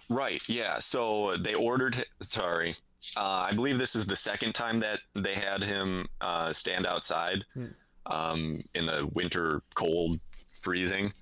[0.09, 0.43] Right.
[0.49, 0.79] Yeah.
[0.79, 2.05] So they ordered.
[2.23, 2.77] Sorry.
[3.17, 7.45] Uh, I believe this is the second time that they had him uh, stand outside
[7.53, 7.67] Hmm.
[8.07, 10.19] um, in the winter cold,
[10.61, 11.13] freezing,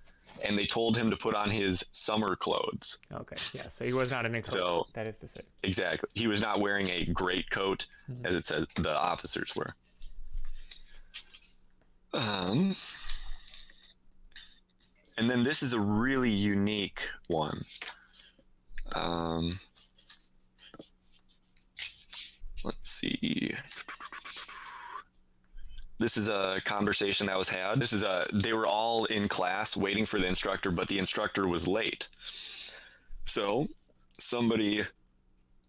[0.45, 2.99] and they told him to put on his summer clothes.
[3.13, 3.63] Okay, yeah.
[3.69, 4.53] So he was not in a coat.
[4.53, 5.41] So- that is to say.
[5.65, 6.09] Exactly.
[6.15, 8.27] He was not wearing a great coat, Mhm.
[8.27, 9.75] as it said the officers were.
[12.15, 12.75] Um,
[15.17, 17.65] and then this is a really unique one.
[18.95, 19.59] Um,
[22.65, 23.55] let's see.
[25.99, 27.79] This is a conversation that was had.
[27.79, 31.47] This is a they were all in class waiting for the instructor, but the instructor
[31.47, 32.09] was late.
[33.25, 33.69] So
[34.19, 34.83] somebody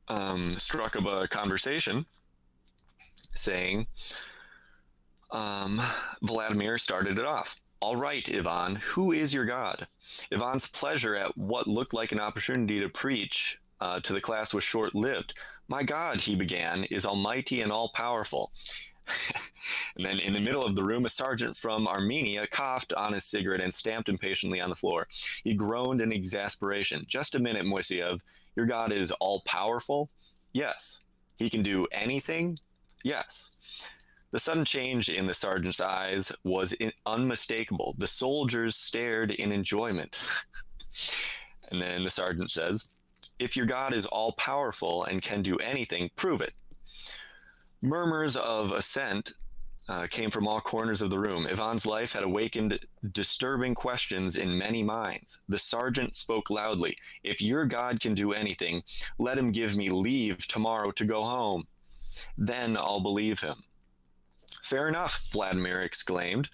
[0.07, 2.05] um, struck up a conversation
[3.33, 3.87] saying,
[5.33, 5.81] um,
[6.21, 7.59] Vladimir started it off.
[7.81, 9.87] All right, Ivan, who is your God?
[10.31, 14.63] Ivan's pleasure at what looked like an opportunity to preach uh, to the class was
[14.63, 15.33] short lived.
[15.67, 18.53] My God, he began, is almighty and all powerful.
[19.97, 23.25] and then in the middle of the room, a sergeant from Armenia coughed on his
[23.25, 25.07] cigarette and stamped impatiently on the floor.
[25.43, 27.03] He groaned in exasperation.
[27.07, 28.21] Just a minute, Moiseyev.
[28.55, 30.09] Your God is all powerful?
[30.53, 31.01] Yes.
[31.37, 32.59] He can do anything?
[33.03, 33.51] Yes.
[34.33, 37.93] The sudden change in the sergeant's eyes was in- unmistakable.
[37.99, 40.19] The soldiers stared in enjoyment.
[41.71, 42.87] and then the sergeant says,
[43.37, 46.53] If your God is all powerful and can do anything, prove it.
[47.83, 49.33] Murmurs of assent
[49.87, 51.45] uh, came from all corners of the room.
[51.45, 52.79] Ivan's life had awakened
[53.11, 55.41] disturbing questions in many minds.
[55.47, 56.97] The sergeant spoke loudly.
[57.23, 58.81] If your God can do anything,
[59.19, 61.67] let him give me leave tomorrow to go home.
[62.35, 63.63] Then I'll believe him.
[64.63, 66.49] Fair enough, Vladimir exclaimed.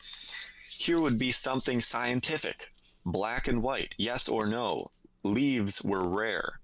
[0.68, 2.72] Here would be something scientific
[3.06, 4.90] black and white, yes or no.
[5.24, 6.60] Leaves were rare.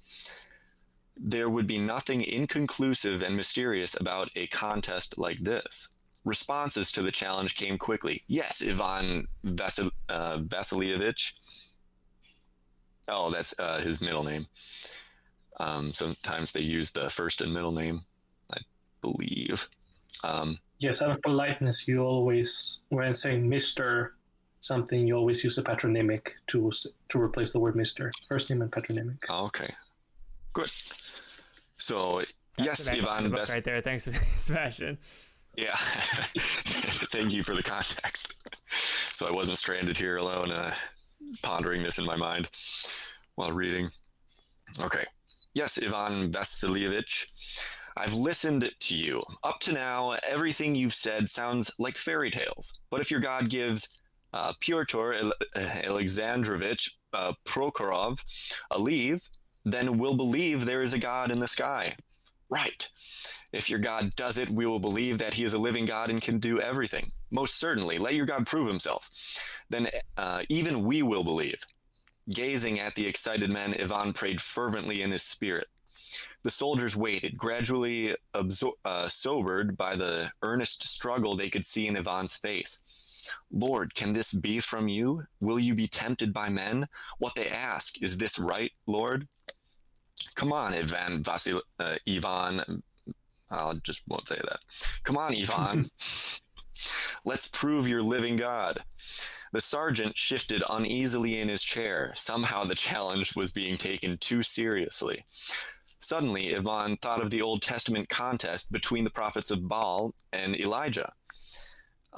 [1.15, 5.89] There would be nothing inconclusive and mysterious about a contest like this.
[6.23, 8.23] Responses to the challenge came quickly.
[8.27, 11.33] Yes, Ivan Vasil- uh, Vasilievich.
[13.07, 14.47] Oh, that's uh, his middle name.
[15.59, 18.01] Um, sometimes they use the first and middle name,
[18.51, 18.57] I
[19.01, 19.69] believe.
[20.23, 24.15] Um, Yes, out of politeness, you always, when saying Mister
[24.59, 26.71] something, you always use a patronymic to
[27.09, 28.11] to replace the word Mister.
[28.27, 29.17] First name and patronymic.
[29.29, 29.73] oh, okay,
[30.53, 30.69] good.
[31.77, 32.21] So
[32.57, 33.81] yes, That's the back of the Ivan book Vas- right there.
[33.81, 34.03] Thanks,
[34.37, 34.97] Sebastian.
[35.57, 35.75] Yeah.
[35.77, 38.33] Thank you for the context.
[39.11, 40.73] So I wasn't stranded here alone, uh,
[41.41, 42.49] pondering this in my mind
[43.35, 43.89] while reading.
[44.81, 45.05] Okay.
[45.53, 47.27] Yes, Ivan Vasilievich,
[47.97, 49.23] I've listened to you.
[49.43, 52.79] Up to now, everything you've said sounds like fairy tales.
[52.89, 53.97] But if your God gives
[54.33, 58.19] uh, Pyotr Alexandrovich uh, Prokhorov
[58.71, 59.29] a leave,
[59.63, 61.95] then we'll believe there is a God in the sky.
[62.49, 62.87] Right.
[63.53, 66.21] If your God does it, we will believe that he is a living God and
[66.21, 67.11] can do everything.
[67.31, 67.97] Most certainly.
[67.97, 69.09] Let your God prove himself.
[69.69, 69.87] Then
[70.17, 71.63] uh, even we will believe.
[72.33, 75.67] Gazing at the excited men, Ivan prayed fervently in his spirit.
[76.43, 81.95] The soldiers waited, gradually absor- uh, sobered by the earnest struggle they could see in
[81.95, 82.81] Ivan's face.
[83.51, 85.23] Lord, can this be from you?
[85.39, 86.87] Will you be tempted by men?
[87.17, 89.27] What they ask, is this right, Lord?
[90.35, 92.83] Come on, Ivan Vasil, uh, Ivan.
[93.49, 94.59] I just won't say that.
[95.03, 95.85] Come on, Ivan.
[97.25, 98.83] Let's prove you're living God.
[99.53, 102.11] The sergeant shifted uneasily in his chair.
[102.15, 105.25] Somehow the challenge was being taken too seriously.
[106.05, 111.13] Suddenly, Ivan thought of the Old Testament contest between the prophets of Baal and Elijah.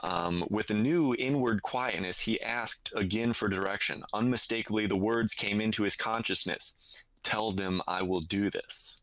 [0.03, 4.03] Um, with a new inward quietness, he asked again for direction.
[4.13, 6.75] Unmistakably, the words came into his consciousness
[7.23, 8.99] Tell them I will do this.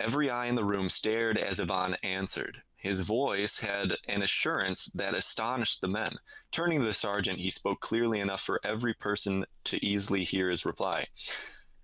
[0.00, 2.62] Every eye in the room stared as Ivan answered.
[2.74, 6.16] His voice had an assurance that astonished the men.
[6.50, 10.66] Turning to the sergeant, he spoke clearly enough for every person to easily hear his
[10.66, 11.06] reply.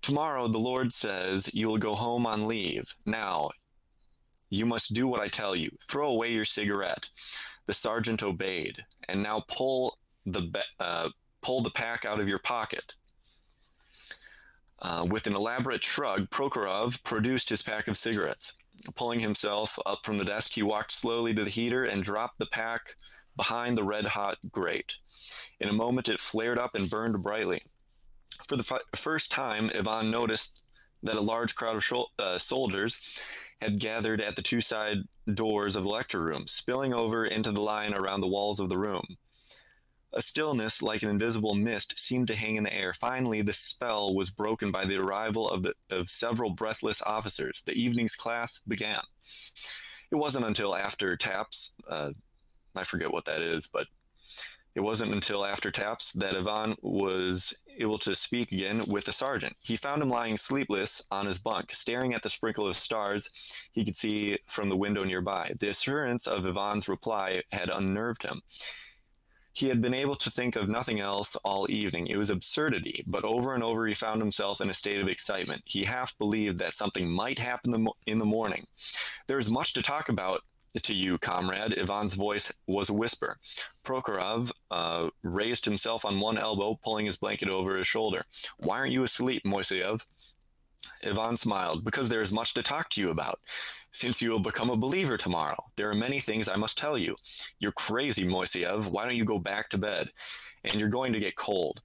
[0.01, 2.95] Tomorrow, the Lord says, you will go home on leave.
[3.05, 3.51] Now,
[4.49, 5.69] you must do what I tell you.
[5.87, 7.09] Throw away your cigarette.
[7.67, 8.83] The sergeant obeyed.
[9.07, 11.09] And now pull the be- uh,
[11.41, 12.95] pull the pack out of your pocket.
[14.81, 18.53] Uh, with an elaborate shrug, Prokhorov produced his pack of cigarettes.
[18.95, 22.47] Pulling himself up from the desk, he walked slowly to the heater and dropped the
[22.47, 22.95] pack
[23.35, 24.97] behind the red hot grate.
[25.59, 27.61] In a moment, it flared up and burned brightly.
[28.47, 30.61] For the first time, Ivan noticed
[31.03, 33.21] that a large crowd of shol- uh, soldiers
[33.61, 34.97] had gathered at the two side
[35.33, 38.77] doors of the lecture room, spilling over into the line around the walls of the
[38.77, 39.05] room.
[40.13, 42.91] A stillness like an invisible mist seemed to hang in the air.
[42.91, 47.63] Finally, the spell was broken by the arrival of, the, of several breathless officers.
[47.65, 48.99] The evening's class began.
[50.11, 52.11] It wasn't until after taps, uh,
[52.75, 53.87] I forget what that is, but
[54.75, 59.55] it wasn't until after taps that Ivan was able to speak again with the sergeant.
[59.61, 63.29] He found him lying sleepless on his bunk, staring at the sprinkle of stars
[63.71, 65.53] he could see from the window nearby.
[65.59, 68.41] The assurance of Ivan's reply had unnerved him.
[69.53, 72.07] He had been able to think of nothing else all evening.
[72.07, 75.63] It was absurdity, but over and over he found himself in a state of excitement.
[75.65, 78.65] He half believed that something might happen in the morning.
[79.27, 80.41] There is much to talk about
[80.79, 81.77] to you, comrade.
[81.77, 83.37] Ivan's voice was a whisper.
[83.83, 88.25] Prokhorov uh, raised himself on one elbow, pulling his blanket over his shoulder.
[88.57, 90.05] Why aren't you asleep, Moiseyev?
[91.05, 91.83] Ivan smiled.
[91.83, 93.39] Because there is much to talk to you about.
[93.91, 97.15] Since you will become a believer tomorrow, there are many things I must tell you.
[97.59, 98.87] You're crazy, Moiseyev.
[98.87, 100.11] Why don't you go back to bed?
[100.63, 101.81] And you're going to get cold.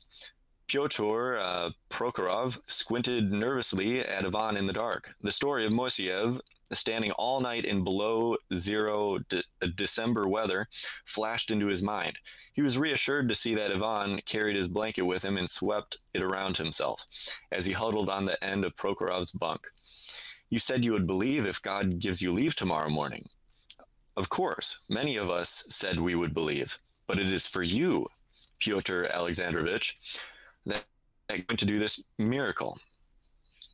[0.68, 5.14] Pyotr uh, Prokhorov squinted nervously at Ivan in the dark.
[5.22, 6.40] The story of Moiseyev
[6.72, 10.68] standing all night in below zero de- uh, December weather
[11.04, 12.18] flashed into his mind.
[12.52, 16.22] He was reassured to see that Ivan carried his blanket with him and swept it
[16.22, 17.04] around himself
[17.52, 19.66] as he huddled on the end of Prokhorov's bunk.
[20.48, 23.28] You said you would believe if God gives you leave tomorrow morning.
[24.16, 28.06] Of course, many of us said we would believe, but it is for you,
[28.58, 29.98] Pyotr Alexandrovich,
[30.64, 30.84] that
[31.28, 32.78] I'm going to do this miracle.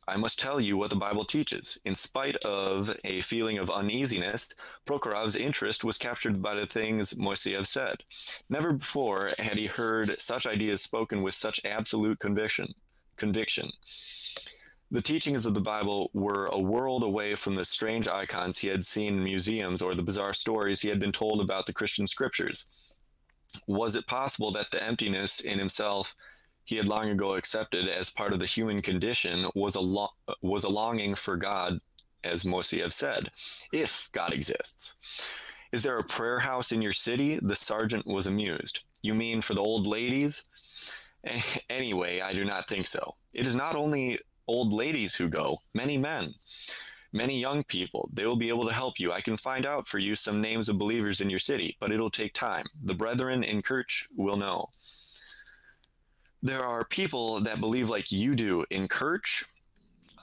[0.07, 1.77] I must tell you what the Bible teaches.
[1.85, 4.49] In spite of a feeling of uneasiness,
[4.85, 8.03] Prokhorov's interest was captured by the things Moiseyev said.
[8.49, 12.73] Never before had he heard such ideas spoken with such absolute conviction.
[13.15, 13.71] Conviction.
[14.91, 18.85] The teachings of the Bible were a world away from the strange icons he had
[18.85, 22.65] seen in museums or the bizarre stories he had been told about the Christian scriptures.
[23.67, 26.15] Was it possible that the emptiness in himself
[26.65, 30.63] he had long ago accepted as part of the human condition was a lo- was
[30.63, 31.79] a longing for God,
[32.23, 33.29] as Moiseyev said,
[33.71, 34.95] if God exists.
[35.71, 37.39] Is there a prayer house in your city?
[37.41, 38.81] The sergeant was amused.
[39.01, 40.45] You mean for the old ladies?
[41.69, 43.15] Anyway, I do not think so.
[43.33, 46.35] It is not only old ladies who go, many men,
[47.13, 48.09] many young people.
[48.11, 49.13] They will be able to help you.
[49.13, 52.09] I can find out for you some names of believers in your city, but it'll
[52.09, 52.65] take time.
[52.83, 54.67] The brethren in Kerch will know
[56.43, 59.45] there are people that believe like you do in Kerch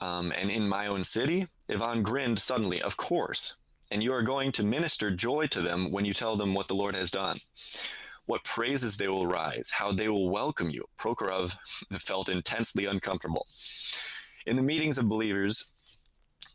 [0.01, 1.47] um, and in my own city.
[1.67, 3.55] Ivan grinned suddenly, Of course.
[3.89, 6.75] And you are going to minister joy to them when you tell them what the
[6.75, 7.37] Lord has done.
[8.27, 10.85] What praises they will rise, how they will welcome you.
[10.97, 11.55] Prokhorov
[11.99, 13.47] felt intensely uncomfortable.
[14.45, 15.73] In the meetings of believers,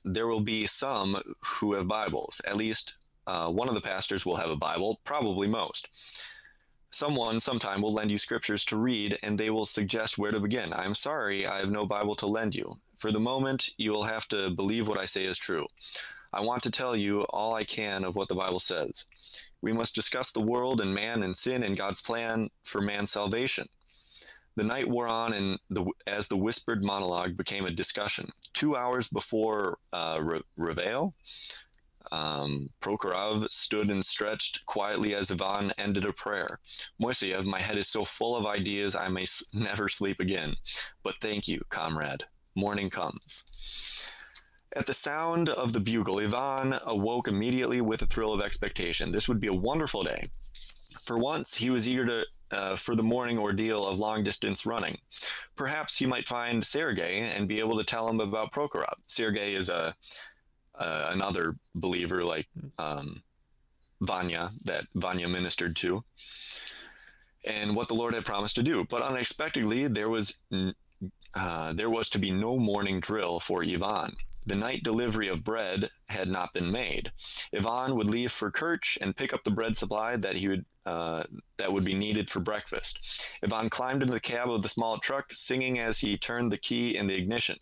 [0.04, 2.40] there will be some who have Bibles.
[2.46, 2.94] At least
[3.26, 5.88] uh, one of the pastors will have a Bible, probably most.
[6.96, 10.72] Someone sometime will lend you scriptures to read and they will suggest where to begin.
[10.72, 12.78] I'm sorry, I have no Bible to lend you.
[12.96, 15.66] For the moment, you will have to believe what I say is true.
[16.32, 19.04] I want to tell you all I can of what the Bible says.
[19.60, 23.68] We must discuss the world and man and sin and God's plan for man's salvation.
[24.54, 28.30] The night wore on, and the, as the whispered monologue became a discussion.
[28.54, 31.12] Two hours before uh, Re- Reveille,
[32.12, 36.60] um, Prokhorov stood and stretched quietly as Ivan ended a prayer.
[37.00, 40.56] Moiseyev, my head is so full of ideas I may s- never sleep again.
[41.02, 42.24] But thank you, comrade.
[42.54, 43.44] Morning comes.
[44.74, 49.10] At the sound of the bugle, Ivan awoke immediately with a thrill of expectation.
[49.10, 50.28] This would be a wonderful day.
[51.04, 54.96] For once, he was eager to uh, for the morning ordeal of long distance running.
[55.56, 58.94] Perhaps he might find Sergei and be able to tell him about Prokhorov.
[59.08, 59.96] Sergei is a
[60.78, 62.46] uh, another believer like
[62.78, 63.22] um,
[64.00, 66.04] Vanya that Vanya ministered to,
[67.44, 68.84] and what the Lord had promised to do.
[68.84, 70.34] But unexpectedly, there was
[71.34, 74.16] uh, there was to be no morning drill for Ivan.
[74.46, 77.10] The night delivery of bread had not been made.
[77.52, 81.24] Ivan would leave for Kerch and pick up the bread supply that he would uh,
[81.58, 83.00] that would be needed for breakfast.
[83.42, 86.96] Ivan climbed into the cab of the small truck, singing as he turned the key
[86.96, 87.56] in the ignition.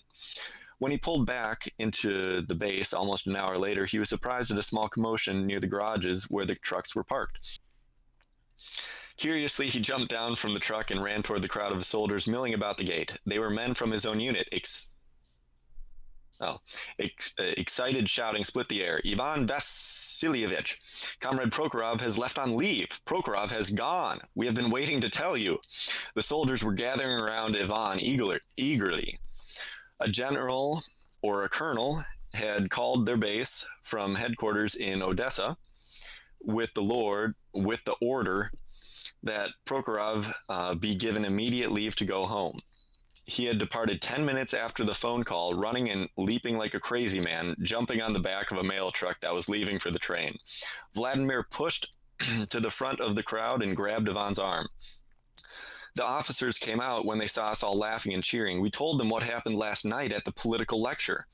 [0.79, 4.59] When he pulled back into the base almost an hour later, he was surprised at
[4.59, 7.61] a small commotion near the garages where the trucks were parked.
[9.17, 12.55] Curiously, he jumped down from the truck and ran toward the crowd of soldiers milling
[12.55, 13.19] about the gate.
[13.25, 14.49] They were men from his own unit.
[14.51, 14.89] Ex-
[16.41, 16.59] oh,
[16.99, 19.01] ex- uh, excited shouting split the air.
[19.07, 20.79] Ivan Vasilievich,
[21.21, 22.89] Comrade Prokhorov has left on leave.
[23.07, 24.21] Prokhorov has gone.
[24.35, 25.59] We have been waiting to tell you.
[26.17, 28.41] The soldiers were gathering around Ivan eagerly.
[28.57, 29.21] eagerly.
[30.05, 30.83] A general
[31.23, 35.57] or a colonel had called their base from headquarters in Odessa
[36.43, 38.53] with the Lord, with the order
[39.23, 42.61] that Prokhorov uh, be given immediate leave to go home.
[43.25, 47.21] He had departed 10 minutes after the phone call, running and leaping like a crazy
[47.21, 50.37] man, jumping on the back of a mail truck that was leaving for the train.
[50.95, 51.95] Vladimir pushed
[52.51, 54.69] to the front of the crowd and grabbed Ivan's arm.
[55.95, 58.61] The officers came out when they saw us all laughing and cheering.
[58.61, 61.27] We told them what happened last night at the political lecture.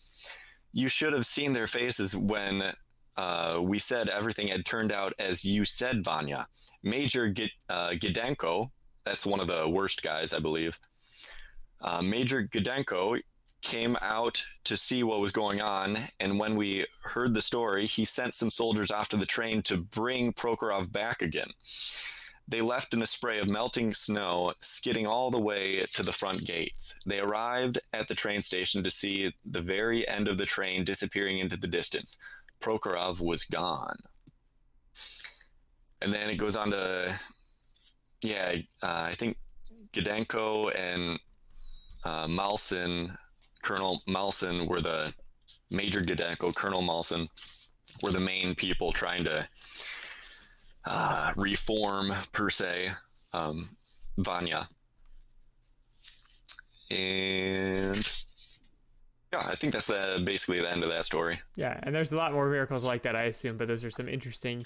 [0.73, 2.73] You should have seen their faces when
[3.17, 6.47] uh, we said everything had turned out as you said, Vanya.
[6.83, 8.71] Major G- uh, Gidenko,
[9.05, 10.79] that's one of the worst guys, I believe.
[11.81, 13.21] Uh, Major Gidenko
[13.63, 18.05] came out to see what was going on, and when we heard the story, he
[18.05, 21.51] sent some soldiers off to the train to bring Prokhorov back again.
[22.51, 26.45] They left in a spray of melting snow, skidding all the way to the front
[26.45, 26.97] gates.
[27.07, 31.39] They arrived at the train station to see the very end of the train disappearing
[31.39, 32.17] into the distance.
[32.61, 33.99] Prokhorov was gone.
[36.03, 37.15] And then it goes on to,
[38.23, 39.37] yeah, uh, I think
[39.95, 41.21] Gidenko and
[42.05, 43.17] uh, Malsin,
[43.63, 45.15] Colonel Malson, were the
[45.71, 47.29] Major Gidenko, Colonel Malson,
[48.03, 49.47] were the main people trying to
[50.85, 52.91] uh, reform, per se,
[53.33, 53.71] um,
[54.19, 54.67] Vanya.
[56.91, 58.25] And
[59.33, 61.41] yeah, I think that's uh, basically the end of that story.
[61.55, 64.09] Yeah, and there's a lot more miracles like that, I assume, but those are some
[64.09, 64.65] interesting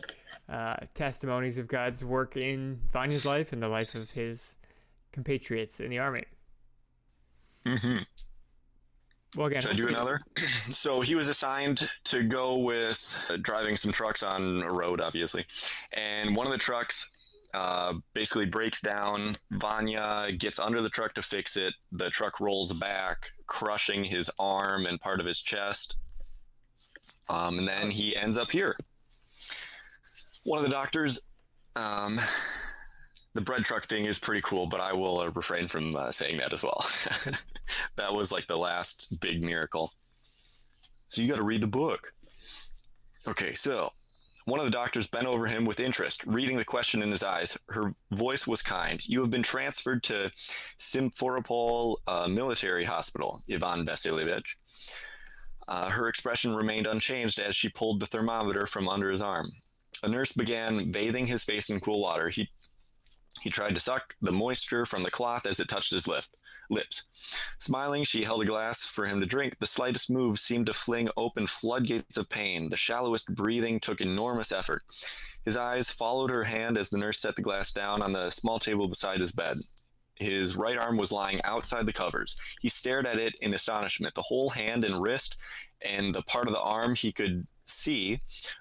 [0.49, 4.57] uh, testimonies of God's work in Vanya's life and the life of his
[5.12, 6.25] compatriots in the army.
[7.67, 7.99] Mm-hmm.
[9.37, 10.20] Well, again, Should I do another?
[10.70, 15.45] so he was assigned to go with uh, driving some trucks on a road, obviously,
[15.93, 17.11] and one of the trucks
[17.55, 19.37] uh, basically breaks down.
[19.53, 21.72] Vanya gets under the truck to fix it.
[21.93, 25.97] The truck rolls back, crushing his arm and part of his chest.
[27.28, 28.76] Um, and then he ends up here.
[30.43, 31.20] One of the doctors,
[31.76, 32.20] um,
[33.35, 36.39] the bread truck thing is pretty cool, but I will uh, refrain from uh, saying
[36.39, 36.85] that as well.
[37.97, 39.93] that was like the last big miracle.
[41.09, 42.12] So you got to read the book.
[43.26, 43.91] Okay, so
[44.45, 47.59] one of the doctors bent over him with interest, reading the question in his eyes.
[47.70, 49.07] Her voice was kind.
[49.09, 50.30] You have been transferred to
[50.78, 54.57] Simferopol uh, Military Hospital, Ivan Vasilievich.
[55.66, 59.51] Uh, her expression remained unchanged as she pulled the thermometer from under his arm.
[60.03, 62.28] A nurse began bathing his face in cool water.
[62.28, 62.51] He
[63.43, 66.24] he tried to suck the moisture from the cloth as it touched his lip,
[66.70, 67.05] lips.
[67.59, 69.59] Smiling, she held a glass for him to drink.
[69.59, 72.70] The slightest move seemed to fling open floodgates of pain.
[72.70, 74.82] The shallowest breathing took enormous effort.
[75.45, 78.59] His eyes followed her hand as the nurse set the glass down on the small
[78.59, 79.59] table beside his bed.
[80.16, 82.37] His right arm was lying outside the covers.
[82.61, 84.14] He stared at it in astonishment.
[84.14, 85.37] The whole hand and wrist
[85.82, 88.20] and the part of the arm he could see,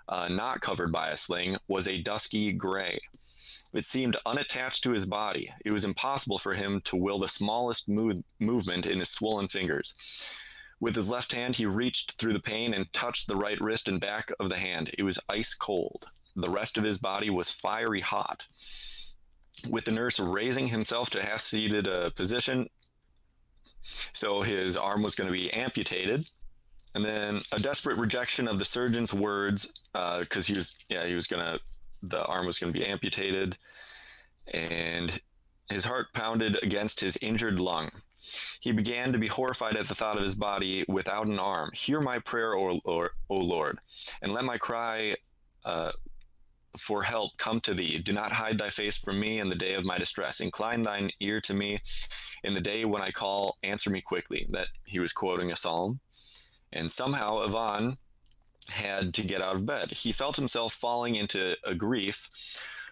[0.09, 2.99] uh, not covered by a sling, was a dusky gray.
[3.73, 5.51] It seemed unattached to his body.
[5.65, 9.93] It was impossible for him to will the smallest move- movement in his swollen fingers.
[10.79, 13.99] With his left hand, he reached through the pain and touched the right wrist and
[13.99, 14.91] back of the hand.
[14.97, 16.05] It was ice cold.
[16.35, 18.45] The rest of his body was fiery hot.
[19.69, 22.69] With the nurse raising himself to half seated uh, position,
[24.13, 26.29] so his arm was going to be amputated.
[26.95, 31.15] And then a desperate rejection of the surgeon's words, because uh, he was, yeah, he
[31.15, 31.59] was going to
[32.03, 33.57] the arm was going to be amputated,
[34.53, 35.19] and
[35.69, 37.89] his heart pounded against his injured lung.
[38.61, 41.71] He began to be horrified at the thought of his body without an arm.
[41.73, 43.79] Hear my prayer, O, o, o Lord,
[44.21, 45.15] and let my cry
[45.65, 45.91] uh,
[46.77, 47.99] for help come to thee.
[47.99, 50.39] Do not hide thy face from me in the day of my distress.
[50.39, 51.79] Incline thine ear to me
[52.43, 53.57] in the day when I call.
[53.63, 54.47] Answer me quickly.
[54.49, 55.99] That he was quoting a psalm.
[56.71, 57.97] And somehow Ivan
[58.71, 59.91] had to get out of bed.
[59.91, 62.29] He felt himself falling into a grief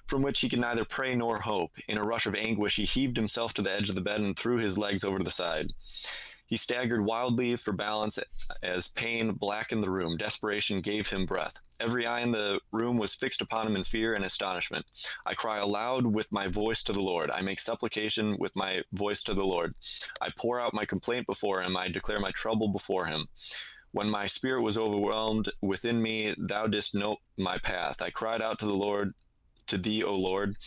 [0.07, 1.71] from which he could neither pray nor hope.
[1.87, 4.37] In a rush of anguish, he heaved himself to the edge of the bed and
[4.37, 5.71] threw his legs over to the side.
[6.51, 8.19] He staggered wildly for balance
[8.61, 10.17] as pain blackened the room.
[10.17, 11.53] Desperation gave him breath.
[11.79, 14.85] Every eye in the room was fixed upon him in fear and astonishment.
[15.25, 17.31] I cry aloud with my voice to the Lord.
[17.31, 19.75] I make supplication with my voice to the Lord.
[20.19, 21.77] I pour out my complaint before him.
[21.77, 23.29] I declare my trouble before him.
[23.91, 28.01] When my spirit was overwhelmed within me, thou didst note my path.
[28.01, 29.13] I cried out to the Lord
[29.67, 30.57] to thee, O Lord.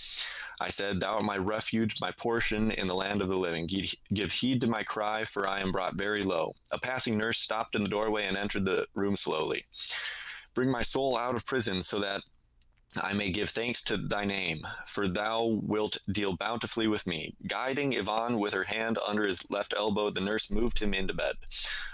[0.60, 3.66] I said, Thou art my refuge, my portion in the land of the living.
[4.12, 6.54] Give heed to my cry, for I am brought very low.
[6.72, 9.64] A passing nurse stopped in the doorway and entered the room slowly.
[10.54, 12.22] Bring my soul out of prison so that
[13.02, 17.34] I may give thanks to thy name, for thou wilt deal bountifully with me.
[17.46, 21.34] Guiding Ivan with her hand under his left elbow, the nurse moved him into bed.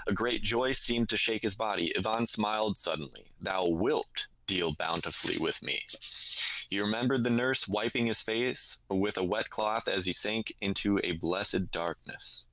[0.06, 1.92] A great joy seemed to shake his body.
[1.96, 3.32] Ivan smiled suddenly.
[3.40, 5.84] Thou wilt deal bountifully with me.
[6.68, 11.00] He remembered the nurse wiping his face with a wet cloth as he sank into
[11.02, 12.46] a blessed darkness.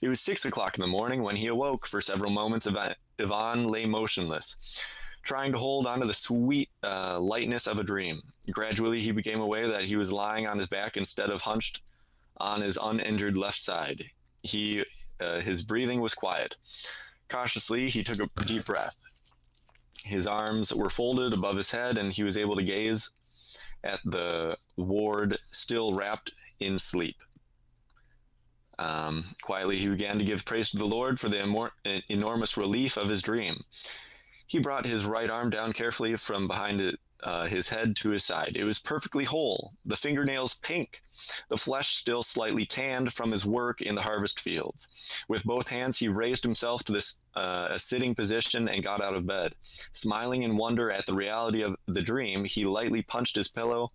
[0.00, 1.86] It was six o'clock in the morning when he awoke.
[1.86, 2.68] For several moments,
[3.18, 4.56] Ivan lay motionless
[5.22, 8.22] trying to hold onto the sweet uh, lightness of a dream.
[8.50, 11.82] Gradually, he became aware that he was lying on his back instead of hunched
[12.38, 14.04] on his uninjured left side.
[14.42, 14.84] He,
[15.20, 16.56] uh, his breathing was quiet.
[17.28, 18.96] Cautiously, he took a deep breath.
[20.04, 23.10] His arms were folded above his head, and he was able to gaze
[23.84, 27.16] at the ward still wrapped in sleep.
[28.78, 31.70] Um, quietly, he began to give praise to the Lord for the
[32.08, 33.62] enormous relief of his dream.
[34.50, 38.24] He brought his right arm down carefully from behind it, uh, his head to his
[38.24, 38.56] side.
[38.56, 41.04] It was perfectly whole, the fingernails pink,
[41.48, 44.88] the flesh still slightly tanned from his work in the harvest fields.
[45.28, 49.14] With both hands, he raised himself to this uh, a sitting position and got out
[49.14, 49.54] of bed.
[49.92, 53.92] Smiling in wonder at the reality of the dream, he lightly punched his pillow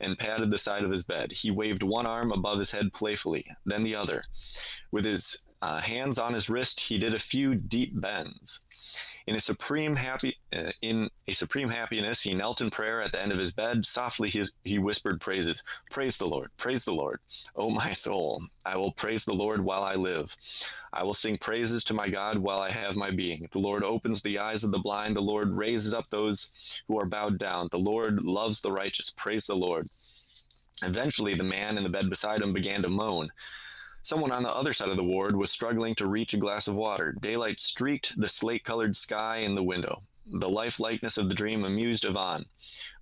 [0.00, 1.32] and patted the side of his bed.
[1.32, 4.24] He waved one arm above his head playfully, then the other.
[4.90, 8.60] With his uh, hands on his wrist, he did a few deep bends.
[9.26, 13.22] In a supreme happy, uh, in a supreme happiness, he knelt in prayer at the
[13.22, 13.86] end of his bed.
[13.86, 15.62] Softly, he, he whispered praises.
[15.90, 17.20] Praise the Lord, praise the Lord.
[17.54, 20.36] O my soul, I will praise the Lord while I live.
[20.92, 23.48] I will sing praises to my God while I have my being.
[23.52, 25.16] The Lord opens the eyes of the blind.
[25.16, 27.68] The Lord raises up those who are bowed down.
[27.70, 29.10] The Lord loves the righteous.
[29.10, 29.88] Praise the Lord.
[30.82, 33.30] Eventually, the man in the bed beside him began to moan.
[34.04, 36.76] Someone on the other side of the ward was struggling to reach a glass of
[36.76, 37.14] water.
[37.20, 40.02] Daylight streaked the slate colored sky in the window.
[40.26, 42.46] The lifelikeness of the dream amused Ivan.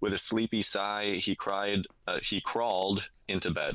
[0.00, 3.74] With a sleepy sigh, he cried, uh, he crawled into bed.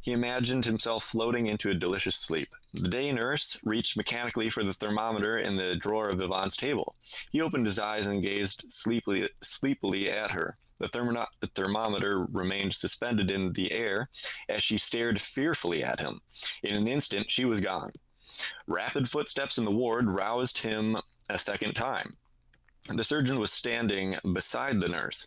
[0.00, 2.48] He imagined himself floating into a delicious sleep.
[2.72, 6.94] The day nurse reached mechanically for the thermometer in the drawer of Ivan's table.
[7.30, 10.56] He opened his eyes and gazed sleepily, sleepily at her.
[10.78, 14.08] The, thermo- the thermometer remained suspended in the air
[14.48, 16.20] as she stared fearfully at him.
[16.62, 17.92] In an instant, she was gone.
[18.66, 20.96] Rapid footsteps in the ward roused him
[21.28, 22.16] a second time.
[22.94, 25.26] The surgeon was standing beside the nurse.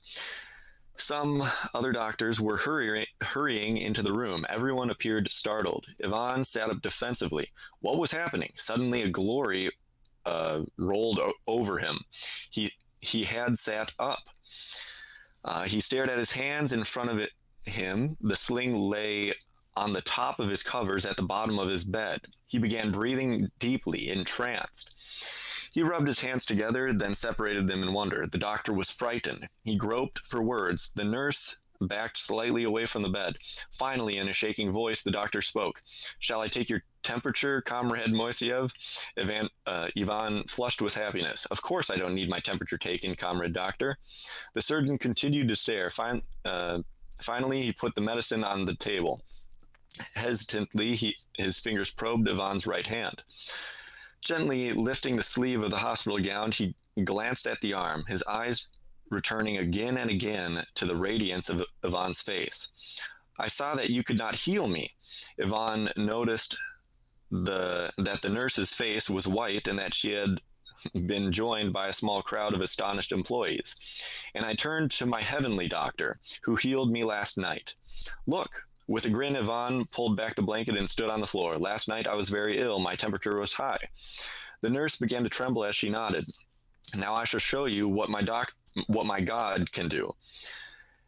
[0.98, 1.44] Some
[1.74, 4.46] other doctors were hurry- hurrying into the room.
[4.50, 5.86] Everyone appeared startled.
[6.04, 7.50] Ivan sat up defensively.
[7.80, 8.52] What was happening?
[8.56, 9.72] Suddenly, a glory
[10.26, 12.00] uh, rolled o- over him.
[12.50, 14.20] He he had sat up.
[15.44, 17.32] Uh, he stared at his hands in front of it,
[17.66, 18.18] him.
[18.22, 19.34] The sling lay
[19.76, 22.22] on the top of his covers at the bottom of his bed.
[22.46, 24.92] He began breathing deeply, entranced.
[25.72, 28.28] He rubbed his hands together, then separated them in wonder.
[28.28, 29.48] The doctor was frightened.
[29.64, 30.92] He groped for words.
[30.96, 33.38] The nurse backed slightly away from the bed.
[33.72, 35.82] Finally, in a shaking voice, the doctor spoke.
[36.20, 38.72] Shall I take your temperature, Comrade Moiseev?
[39.18, 41.46] Ivan, uh, Ivan flushed with happiness.
[41.48, 43.98] Of course, I don't need my temperature taken, Comrade Doctor.
[44.54, 45.90] The surgeon continued to stare.
[45.90, 46.80] Fin- uh,
[47.22, 49.22] finally, he put the medicine on the table.
[50.16, 53.24] Hesitantly, he, his fingers probed Ivan's right hand.
[54.24, 58.68] Gently lifting the sleeve of the hospital gown, he glanced at the arm, his eyes
[59.12, 63.00] returning again and again to the radiance of Ivan's face.
[63.38, 64.94] I saw that you could not heal me.
[65.42, 66.58] Ivan noticed
[67.30, 70.42] the that the nurse's face was white and that she had
[71.06, 73.76] been joined by a small crowd of astonished employees.
[74.34, 77.76] And I turned to my heavenly doctor, who healed me last night.
[78.26, 81.58] Look, with a grin, Ivan pulled back the blanket and stood on the floor.
[81.58, 82.80] Last night I was very ill.
[82.80, 83.80] My temperature was high.
[84.62, 86.26] The nurse began to tremble as she nodded.
[86.96, 88.54] Now I shall show you what my doc
[88.88, 90.14] what my God can do.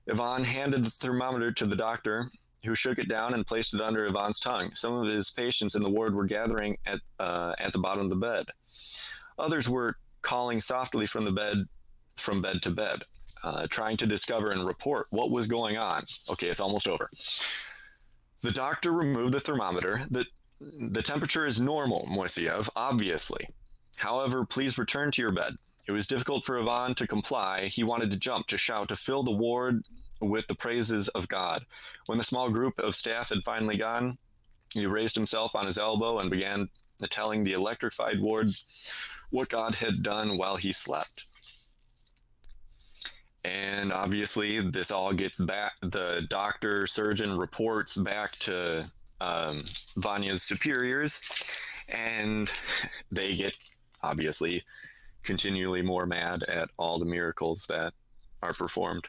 [0.10, 2.30] Ivan handed the thermometer to the doctor,
[2.64, 4.72] who shook it down and placed it under Ivan's tongue.
[4.74, 8.10] Some of his patients in the ward were gathering at uh, at the bottom of
[8.10, 8.46] the bed.
[9.38, 11.66] Others were calling softly from the bed,
[12.16, 13.04] from bed to bed,
[13.44, 16.04] uh, trying to discover and report what was going on.
[16.30, 17.10] Okay, it's almost over.
[18.42, 20.02] The doctor removed the thermometer.
[20.10, 20.26] The,
[20.60, 23.48] the temperature is normal, Moiseev, obviously.
[23.98, 25.56] However, please return to your bed.
[25.88, 27.66] It was difficult for Ivan to comply.
[27.66, 29.84] He wanted to jump, to shout, to fill the ward
[30.22, 31.66] with the praises of God.
[32.06, 34.18] When the small group of staff had finally gone,
[34.72, 36.70] he raised himself on his elbow and began
[37.10, 38.66] telling the electrified wards
[39.30, 41.26] what God had done while he slept.
[43.46, 45.74] and obviously, this all gets back.
[45.82, 49.66] The doctor surgeon reports back to um,
[49.98, 51.20] Vanya's superiors,
[51.90, 52.52] and
[53.12, 53.58] they get
[54.02, 54.64] obviously
[55.24, 57.94] continually more mad at all the miracles that
[58.42, 59.06] are performed.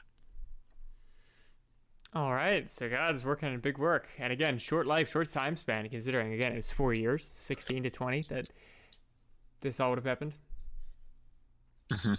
[2.14, 5.88] All right, so God's working on big work, and again, short life, short time span.
[5.88, 8.48] Considering again, it was four years, sixteen to twenty, that
[9.60, 10.34] this all would have happened.
[11.90, 12.14] Mm-hmm.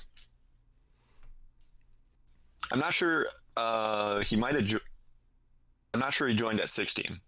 [2.72, 3.28] I'm not sure.
[3.56, 4.66] Uh, he might have.
[4.66, 4.80] Jo-
[5.96, 7.22] I'm not sure he joined at 16.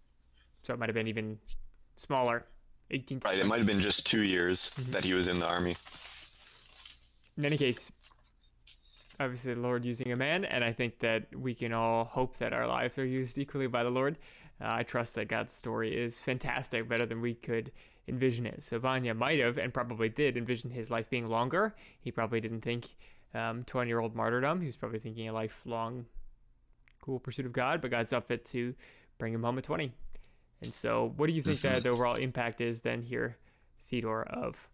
[0.62, 1.38] So it might have been even
[1.96, 2.44] smaller,
[2.90, 3.22] 18.
[3.24, 3.38] Right.
[3.38, 4.90] It might have been just two years mm-hmm.
[4.90, 5.74] that he was in the army.
[7.38, 7.92] In any case,
[9.20, 12.52] obviously the Lord using a man, and I think that we can all hope that
[12.52, 14.18] our lives are used equally by the Lord.
[14.60, 17.70] Uh, I trust that God's story is fantastic, better than we could
[18.08, 18.64] envision it.
[18.64, 21.76] So Vanya might have, and probably did, envision his life being longer.
[22.00, 22.86] He probably didn't think
[23.34, 24.60] um, 20 year old martyrdom.
[24.60, 26.06] He was probably thinking a lifelong
[27.00, 28.74] cool pursuit of God, but God's saw fit to
[29.18, 29.92] bring him home at 20.
[30.60, 33.36] And so, what do you think that the overall impact is then here,
[33.80, 34.68] Theodore, of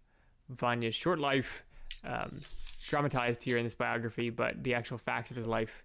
[0.48, 1.62] Vanya's short life,
[2.04, 2.40] um,
[2.86, 5.84] dramatized here in this biography, but the actual facts of his life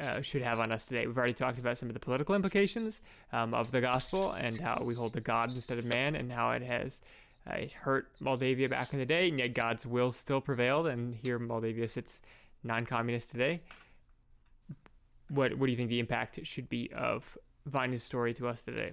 [0.00, 1.06] uh, should have on us today?
[1.06, 4.82] We've already talked about some of the political implications um, of the gospel and how
[4.84, 7.02] we hold the God instead of man, and how it has
[7.46, 11.14] uh, it hurt Moldavia back in the day, and yet God's will still prevailed, and
[11.14, 12.22] here Moldavia sits
[12.62, 13.62] non-communist today.
[15.28, 18.92] What what do you think the impact should be of Vanya's story to us today,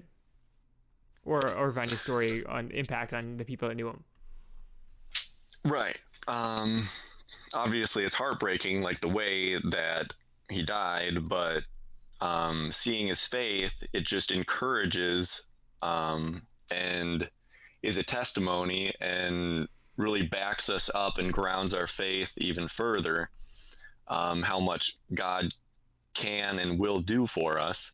[1.25, 4.03] or or Vanya's story on impact on the people that knew him?
[5.65, 5.97] Right.
[6.27, 6.83] Um,
[7.53, 10.13] obviously, it's heartbreaking, like the way that
[10.49, 11.63] he died, but
[12.21, 15.43] um, seeing his faith, it just encourages
[15.81, 17.29] um, and
[17.83, 23.29] is a testimony and really backs us up and grounds our faith even further.
[24.07, 25.53] Um, how much God
[26.13, 27.91] can and will do for us,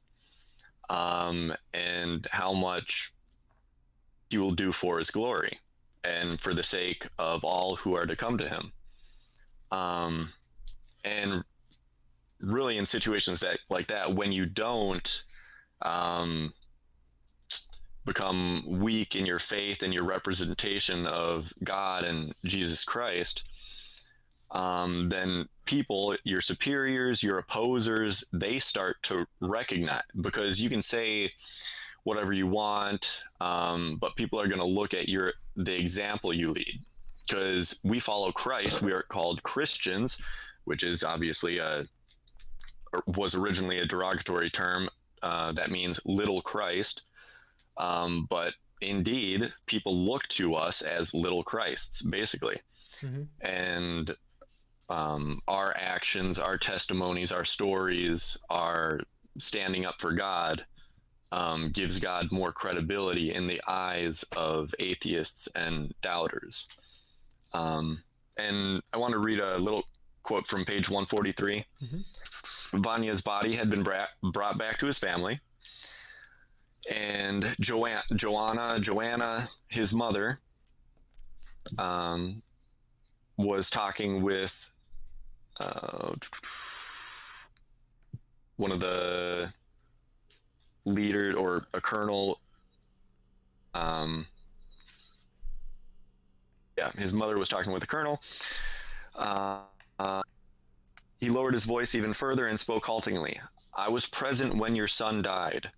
[0.90, 3.12] um, and how much
[4.30, 5.60] He will do for His glory
[6.04, 8.72] and for the sake of all who are to come to Him.
[9.72, 10.30] Um,
[11.04, 11.44] and
[12.40, 15.24] really, in situations that like that, when you don't
[15.82, 16.54] um,
[18.06, 23.44] become weak in your faith and your representation of God and Jesus Christ,
[24.52, 31.32] um, then people, your superiors, your opposers, they start to recognize because you can say
[32.04, 36.50] whatever you want, um, but people are going to look at your the example you
[36.50, 36.82] lead
[37.28, 38.82] because we follow Christ.
[38.82, 40.18] We are called Christians,
[40.66, 41.86] which is obviously a
[43.08, 44.90] was originally a derogatory term
[45.24, 47.04] uh, that means little Christ.
[47.78, 52.58] Um, but indeed, people look to us as little Christs, basically.
[53.02, 53.24] Mm-hmm.
[53.42, 54.16] And
[54.90, 59.00] um, our actions, our testimonies, our stories, our
[59.40, 60.66] standing up for God
[61.34, 66.68] um, gives God more credibility in the eyes of atheists and doubters.
[67.54, 68.04] Um,
[68.38, 69.84] and I want to read a little
[70.22, 71.66] quote from page 143.
[71.84, 72.82] Mm-hmm.
[72.82, 75.40] Vanya's body had been bra- brought back to his family
[76.90, 80.40] and Joanna, Joanna, Joanna, his mother,
[81.78, 82.42] um,
[83.38, 84.72] was talking with
[85.60, 86.14] uh,
[88.58, 89.54] one of the
[90.86, 92.40] leaders or a colonel.
[93.74, 94.28] Um,
[96.78, 98.22] yeah, his mother was talking with a colonel.
[99.16, 99.60] Uh,
[100.00, 100.22] uh,
[101.18, 103.40] he lowered his voice even further and spoke haltingly.
[103.74, 105.72] I was present when your son died.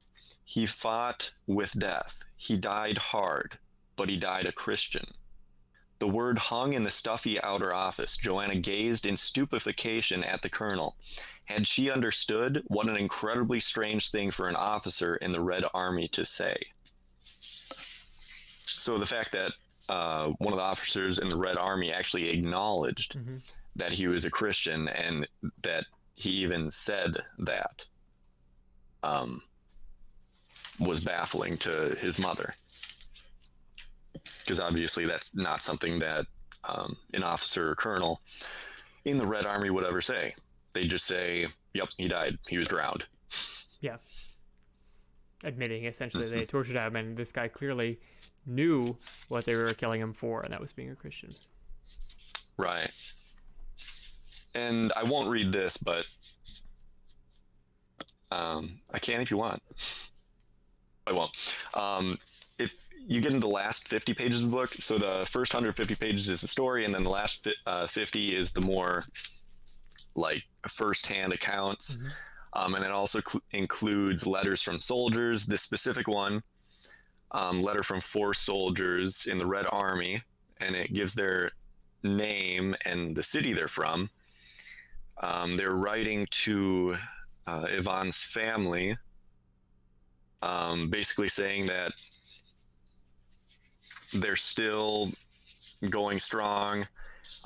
[0.44, 2.24] He fought with death.
[2.36, 3.58] He died hard,
[3.96, 5.06] but he died a Christian.
[6.00, 8.18] The word hung in the stuffy outer office.
[8.18, 10.96] Joanna gazed in stupefaction at the colonel.
[11.46, 16.08] Had she understood what an incredibly strange thing for an officer in the Red Army
[16.10, 16.58] to say?
[17.22, 19.54] So the fact that
[19.88, 23.36] uh, one of the officers in the Red Army actually acknowledged mm-hmm.
[23.76, 25.28] that he was a Christian and
[25.62, 25.86] that
[26.16, 27.86] he even said that.
[29.04, 29.44] Um,
[30.80, 32.54] was baffling to his mother
[34.44, 36.26] because obviously that's not something that
[36.64, 38.22] um, an officer or colonel
[39.06, 40.36] in the Red Army would ever say.
[40.74, 42.38] They'd just say, "Yep, he died.
[42.48, 43.06] He was drowned."
[43.82, 43.98] Yeah,
[45.44, 48.00] admitting essentially they tortured him, and this guy clearly
[48.46, 48.98] knew
[49.30, 51.30] what they were killing him for, and that was being a Christian.
[52.58, 52.92] Right.
[54.54, 56.08] And I won't read this, but
[58.32, 59.62] um, I can if you want.
[61.08, 61.56] I won't.
[61.74, 62.18] Um,
[62.58, 65.96] if you get into the last 50 pages of the book, so the first 150
[65.96, 69.04] pages is the story, and then the last uh, 50 is the more
[70.16, 71.96] like firsthand accounts.
[71.96, 72.12] Mhm.
[72.54, 75.46] Um, and it also cl- includes letters from soldiers.
[75.46, 76.42] This specific one,
[77.32, 80.24] um, letter from four soldiers in the Red Army,
[80.62, 81.52] and it gives their
[82.02, 84.10] name and the city they're from.
[85.22, 86.96] Um, they're writing to
[87.46, 88.98] uh, Ivan's family,
[90.42, 91.92] um, basically saying that
[94.16, 95.10] they're still
[95.90, 96.88] going strong.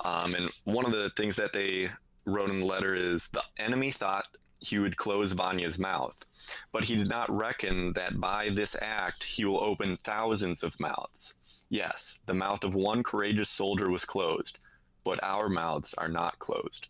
[0.04, 1.88] Um, and one of the things that they
[2.24, 4.26] wrote in the letter is the enemy thought
[4.60, 6.22] he would close Vanya's mouth,
[6.70, 11.36] but he did not reckon that by this act he will open thousands of mouths.
[11.70, 14.58] Yes, the mouth of one courageous soldier was closed,
[15.04, 16.88] but our mouths are not closed.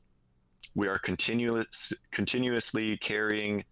[0.75, 3.65] We are continuous, continuously carrying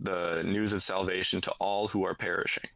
[0.00, 2.68] the news of salvation to all who are perishing.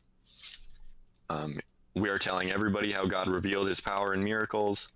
[1.29, 1.61] Um,
[1.95, 4.89] we are telling everybody how God revealed his power and miracles.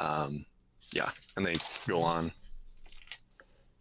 [0.00, 0.44] Um,
[0.92, 1.54] yeah, and they
[1.86, 2.32] go on.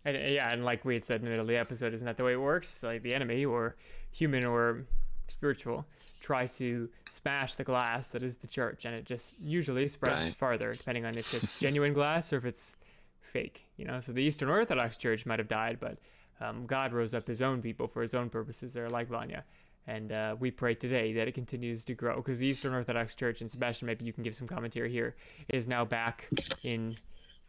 [0.05, 2.05] And uh, yeah, and like we had said in the middle of the episode, isn't
[2.05, 2.83] that the way it works?
[2.83, 3.75] Like the enemy, or
[4.11, 4.85] human or
[5.27, 5.85] spiritual,
[6.19, 10.33] try to smash the glass that is the church, and it just usually spreads Right.
[10.35, 12.75] farther, depending on if it's genuine glass or if it's
[13.21, 13.65] fake.
[13.77, 15.97] You know, so the Eastern Orthodox Church might have died, but
[16.41, 18.73] um, God rose up His own people for His own purposes.
[18.73, 19.45] They're like Vanya.
[19.85, 23.41] And uh, we pray today that it continues to grow because the Eastern Orthodox Church,
[23.41, 25.15] and Sebastian, maybe you can give some commentary here,
[25.49, 26.29] is now back
[26.63, 26.97] in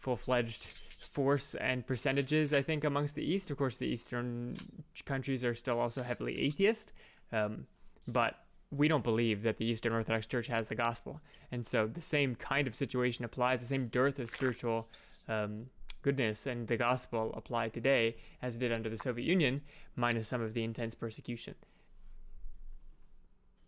[0.00, 0.68] full fledged
[1.12, 3.50] force and percentages, I think, amongst the East.
[3.50, 4.56] Of course, the Eastern
[5.04, 6.92] countries are still also heavily atheist,
[7.32, 7.66] um,
[8.08, 8.40] but
[8.70, 11.20] we don't believe that the Eastern Orthodox Church has the gospel.
[11.52, 14.88] And so the same kind of situation applies, the same dearth of spiritual
[15.28, 15.66] um,
[16.02, 19.62] goodness and the gospel apply today as it did under the Soviet Union,
[19.96, 21.54] minus some of the intense persecution.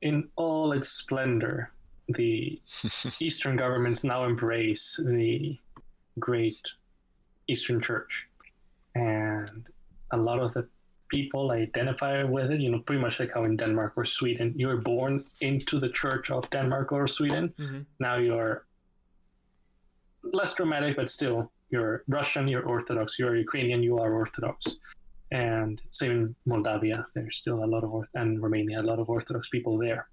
[0.06, 1.72] In all its splendor,
[2.08, 2.60] the
[3.20, 5.58] Eastern governments now embrace the
[6.18, 6.64] great
[7.48, 8.26] Eastern Church.
[8.94, 9.68] And
[10.12, 10.66] a lot of the
[11.08, 14.78] people identify with it, you know, pretty much like how in Denmark or Sweden, you're
[14.78, 17.52] born into the Church of Denmark or Sweden.
[17.58, 17.80] Mm-hmm.
[17.98, 18.64] Now you're
[20.22, 24.76] less dramatic, but still, you're Russian, you're Orthodox, you're Ukrainian, you are Orthodox.
[25.32, 29.48] And same in Moldavia, there's still a lot of and Romania, a lot of Orthodox
[29.48, 30.08] people there.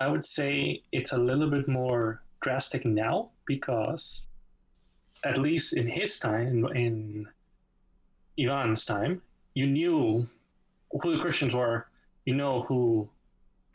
[0.00, 4.28] I would say it's a little bit more drastic now because,
[5.24, 7.26] at least in his time, in
[8.36, 9.22] Ivan's time,
[9.54, 10.28] you knew
[11.02, 11.86] who the Christians were.
[12.26, 13.08] You know who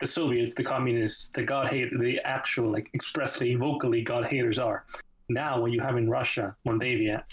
[0.00, 4.84] the Soviets, the communists, the God hate, the actual like expressly, vocally God haters are.
[5.28, 7.24] Now, what you have in Russia, Moldavia,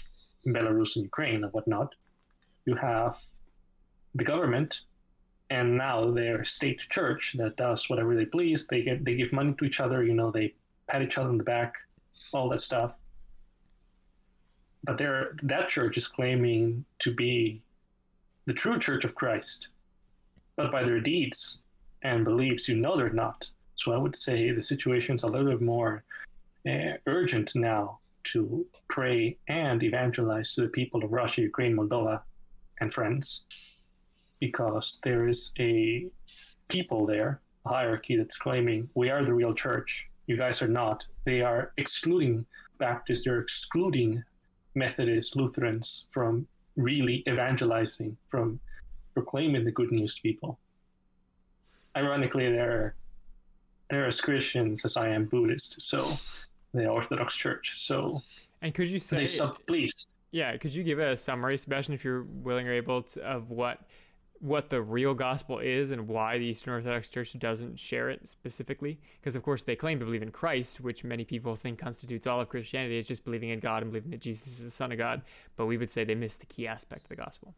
[0.46, 1.94] Belarus, and Ukraine and whatnot,
[2.68, 3.18] you have
[4.14, 4.82] the government
[5.50, 8.66] and now their state church that does whatever they please.
[8.66, 10.04] They get they give money to each other.
[10.04, 10.54] You know, they
[10.86, 11.72] pat each other on the back,
[12.32, 12.94] all that stuff.
[14.84, 17.62] But they're, that church is claiming to be
[18.46, 19.68] the true church of Christ,
[20.56, 21.62] but by their deeds
[22.02, 23.50] and beliefs, you know they're not.
[23.74, 26.04] So I would say the situation's a little bit more
[26.66, 32.22] uh, urgent now to pray and evangelize to the people of Russia, Ukraine, Moldova,
[32.80, 33.44] and friends,
[34.40, 36.06] because there is a
[36.68, 40.06] people there, a hierarchy that's claiming we are the real church.
[40.26, 41.04] You guys are not.
[41.24, 42.44] They are excluding
[42.78, 43.24] Baptists.
[43.24, 44.22] They're excluding
[44.74, 46.46] Methodists, Lutherans from
[46.76, 48.60] really evangelizing, from
[49.14, 50.58] proclaiming the good news to people.
[51.96, 52.94] Ironically, they're
[53.90, 56.06] they're as Christians as I am Buddhist, so
[56.74, 57.78] the Orthodox Church.
[57.78, 58.22] So
[58.60, 60.06] And could you say they stopped, please.
[60.30, 63.80] Yeah, could you give a summary, Sebastian, if you're willing or able, to, of what
[64.40, 69.00] what the real gospel is and why the Eastern Orthodox Church doesn't share it specifically?
[69.20, 72.40] Because of course they claim to believe in Christ, which many people think constitutes all
[72.40, 72.98] of Christianity.
[72.98, 75.22] It's just believing in God and believing that Jesus is the Son of God.
[75.56, 77.54] But we would say they miss the key aspect of the gospel.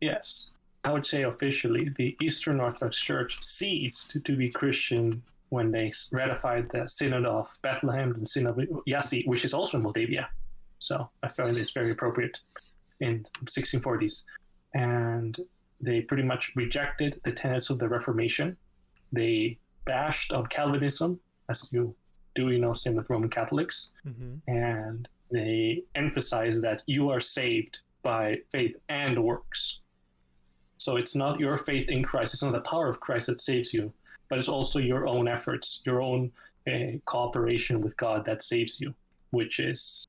[0.00, 0.50] Yes.
[0.84, 6.68] I would say officially the Eastern Orthodox Church ceased to be Christian when they ratified
[6.70, 10.28] the Synod of Bethlehem and the Synod of Yassi, which is also in Moldavia.
[10.82, 12.40] So I find this very appropriate
[13.00, 14.24] in 1640s.
[14.74, 15.38] And
[15.80, 18.56] they pretty much rejected the tenets of the Reformation.
[19.12, 21.94] They bashed on Calvinism, as you
[22.34, 24.50] do, you know, same with Roman Catholics Mm-hmm.
[24.50, 29.80] and they emphasize that you are saved by faith and works.
[30.76, 33.72] So it's not your faith in Christ, it's not the power of Christ that saves
[33.72, 33.92] you,
[34.28, 36.32] but it's also your own efforts, your own
[36.66, 38.92] uh, cooperation with God that saves you,
[39.30, 40.06] which is,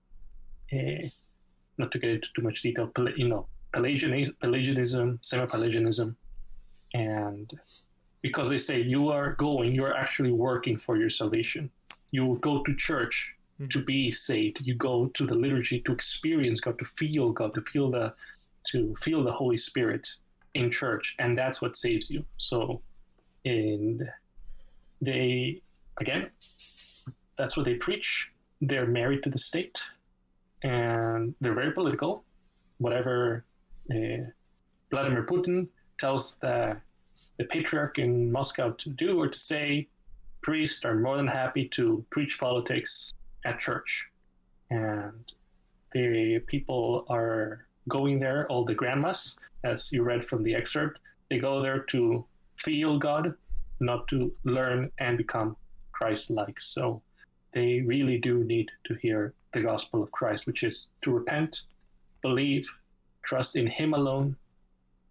[0.74, 1.10] Eh,
[1.78, 6.16] not to get into too much detail, you know, Pelagianism, Pelagianism semi-Pelagianism,
[6.94, 7.60] and
[8.22, 11.70] because they say you are going, you are actually working for your salvation.
[12.12, 13.68] You go to church hmm.
[13.68, 14.62] to be saved.
[14.64, 18.14] You go to the liturgy to experience God, to feel God, to feel the
[18.68, 20.08] to feel the Holy Spirit
[20.54, 22.24] in church, and that's what saves you.
[22.38, 22.82] So,
[23.46, 24.10] and
[25.02, 25.62] they
[26.00, 26.30] again,
[27.38, 28.32] that's what they preach.
[28.62, 29.84] They're married to the state,
[30.64, 32.24] and they're very political.
[32.78, 33.46] Whatever
[33.92, 34.24] uh,
[34.90, 35.68] Vladimir Putin
[36.00, 36.78] tells the
[37.38, 39.88] the patriarch in Moscow to do or to say,
[40.42, 43.14] priests are more than happy to preach politics
[43.46, 44.08] at church.
[44.70, 45.32] And
[45.94, 51.00] the people are going there, all the grandmas, as you read from the excerpt,
[51.30, 52.26] they go there to
[52.58, 53.34] feel God,
[53.80, 55.56] not to learn and become
[55.92, 56.60] Christ like.
[56.60, 57.02] So
[57.54, 61.62] they really do need to hear the gospel of Christ, which is to repent,
[62.22, 62.68] believe,
[63.24, 64.36] trust in Him alone,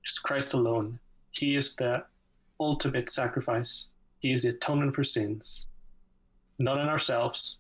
[0.03, 0.99] just Christ alone.
[1.31, 2.05] He is the
[2.61, 3.87] ultimate sacrifice.
[4.21, 5.67] He is the atonement for sins,
[6.59, 7.59] not in ourselves.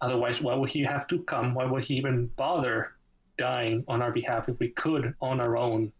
[0.00, 1.54] Otherwise, why would He have to come?
[1.54, 2.92] Why would He even bother
[3.38, 5.92] dying on our behalf if we could, on our own,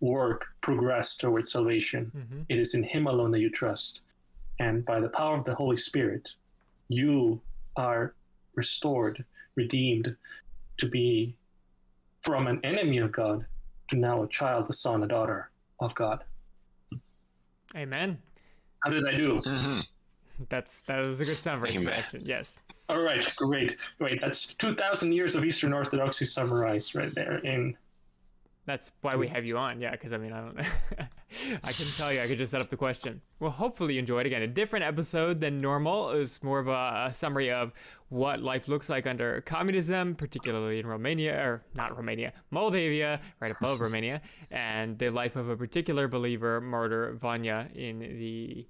[0.00, 2.12] work, progress towards salvation?
[2.16, 2.42] Mm-hmm.
[2.48, 4.02] It is in Him alone that you trust.
[4.60, 6.32] And by the power of the Holy Spirit,
[6.88, 7.40] you
[7.78, 8.14] are
[8.54, 9.24] restored,
[9.54, 10.14] redeemed
[10.78, 11.36] to be
[12.22, 13.46] from an enemy of God
[13.90, 15.50] to now a child, a son, a daughter
[15.80, 16.24] of God.
[17.76, 18.18] Amen.
[18.84, 19.40] How did I do?
[19.44, 19.80] hmm
[20.48, 21.70] That's that was a good summary.
[21.74, 22.02] Amen.
[22.22, 22.60] Yes.
[22.88, 23.76] All right, great.
[23.98, 24.20] Great.
[24.20, 27.76] That's 2,000 years of Eastern Orthodoxy summarized right there in
[28.68, 29.80] That's why we have you on.
[29.80, 30.54] Yeah, because I mean, I don't.
[30.54, 30.62] Know.
[31.64, 33.22] I can tell you, I could just set up the question.
[33.40, 34.26] Well, hopefully you enjoyed.
[34.26, 36.10] Again, a different episode than normal.
[36.10, 37.72] It was more of a, a summary of
[38.10, 43.80] what life looks like under communism, particularly in Romania, or not Romania, Moldavia, right above
[43.80, 44.20] Romania,
[44.50, 48.66] and the life of a particular believer, martyr Vanya, in the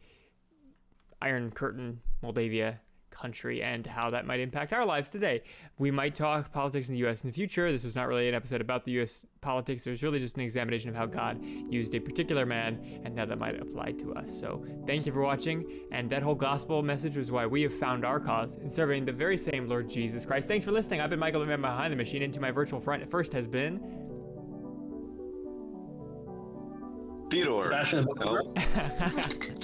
[1.21, 2.79] Iron Curtain, Moldavia
[3.19, 5.43] country and how that might impact our lives today.
[5.79, 7.71] We might talk politics in the US in the future.
[7.71, 9.87] This was not really an episode about the US politics.
[9.87, 13.27] It was really just an examination of how God used a particular man and how
[13.27, 14.39] that might apply to us.
[14.39, 15.65] So thank you for watching.
[15.93, 19.13] And that whole gospel message was why we have found our cause in serving the
[19.13, 20.49] very same Lord Jesus Christ.
[20.49, 21.01] Thanks for listening.
[21.01, 22.23] I've been Michael behind the machine.
[22.23, 23.81] Into my virtual front first has been
[27.31, 27.65] Theodore.
[27.65, 28.09] Sebastian.
[28.19, 28.43] No.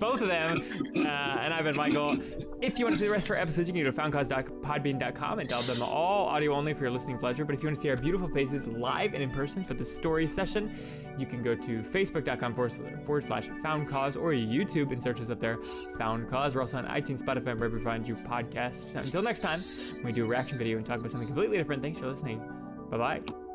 [0.00, 0.62] both of them.
[0.96, 2.18] Uh, and I've been Michael.
[2.60, 5.38] If you want to see the rest of our episodes, you can go to foundcause.podbean.com
[5.38, 7.44] and download them all audio only for your listening pleasure.
[7.44, 9.84] But if you want to see our beautiful faces live and in person for the
[9.84, 10.74] story session,
[11.18, 12.72] you can go to facebook.com forward
[13.04, 15.56] forward slash found cause or YouTube and search us up there,
[15.98, 16.54] Found Cause.
[16.54, 18.96] We're also on iTunes, Spotify, and wherever you find you podcasts.
[18.96, 19.60] Until next time,
[19.96, 22.40] when we do a reaction video and talk about something completely different, thanks for listening.
[22.90, 23.47] Bye bye.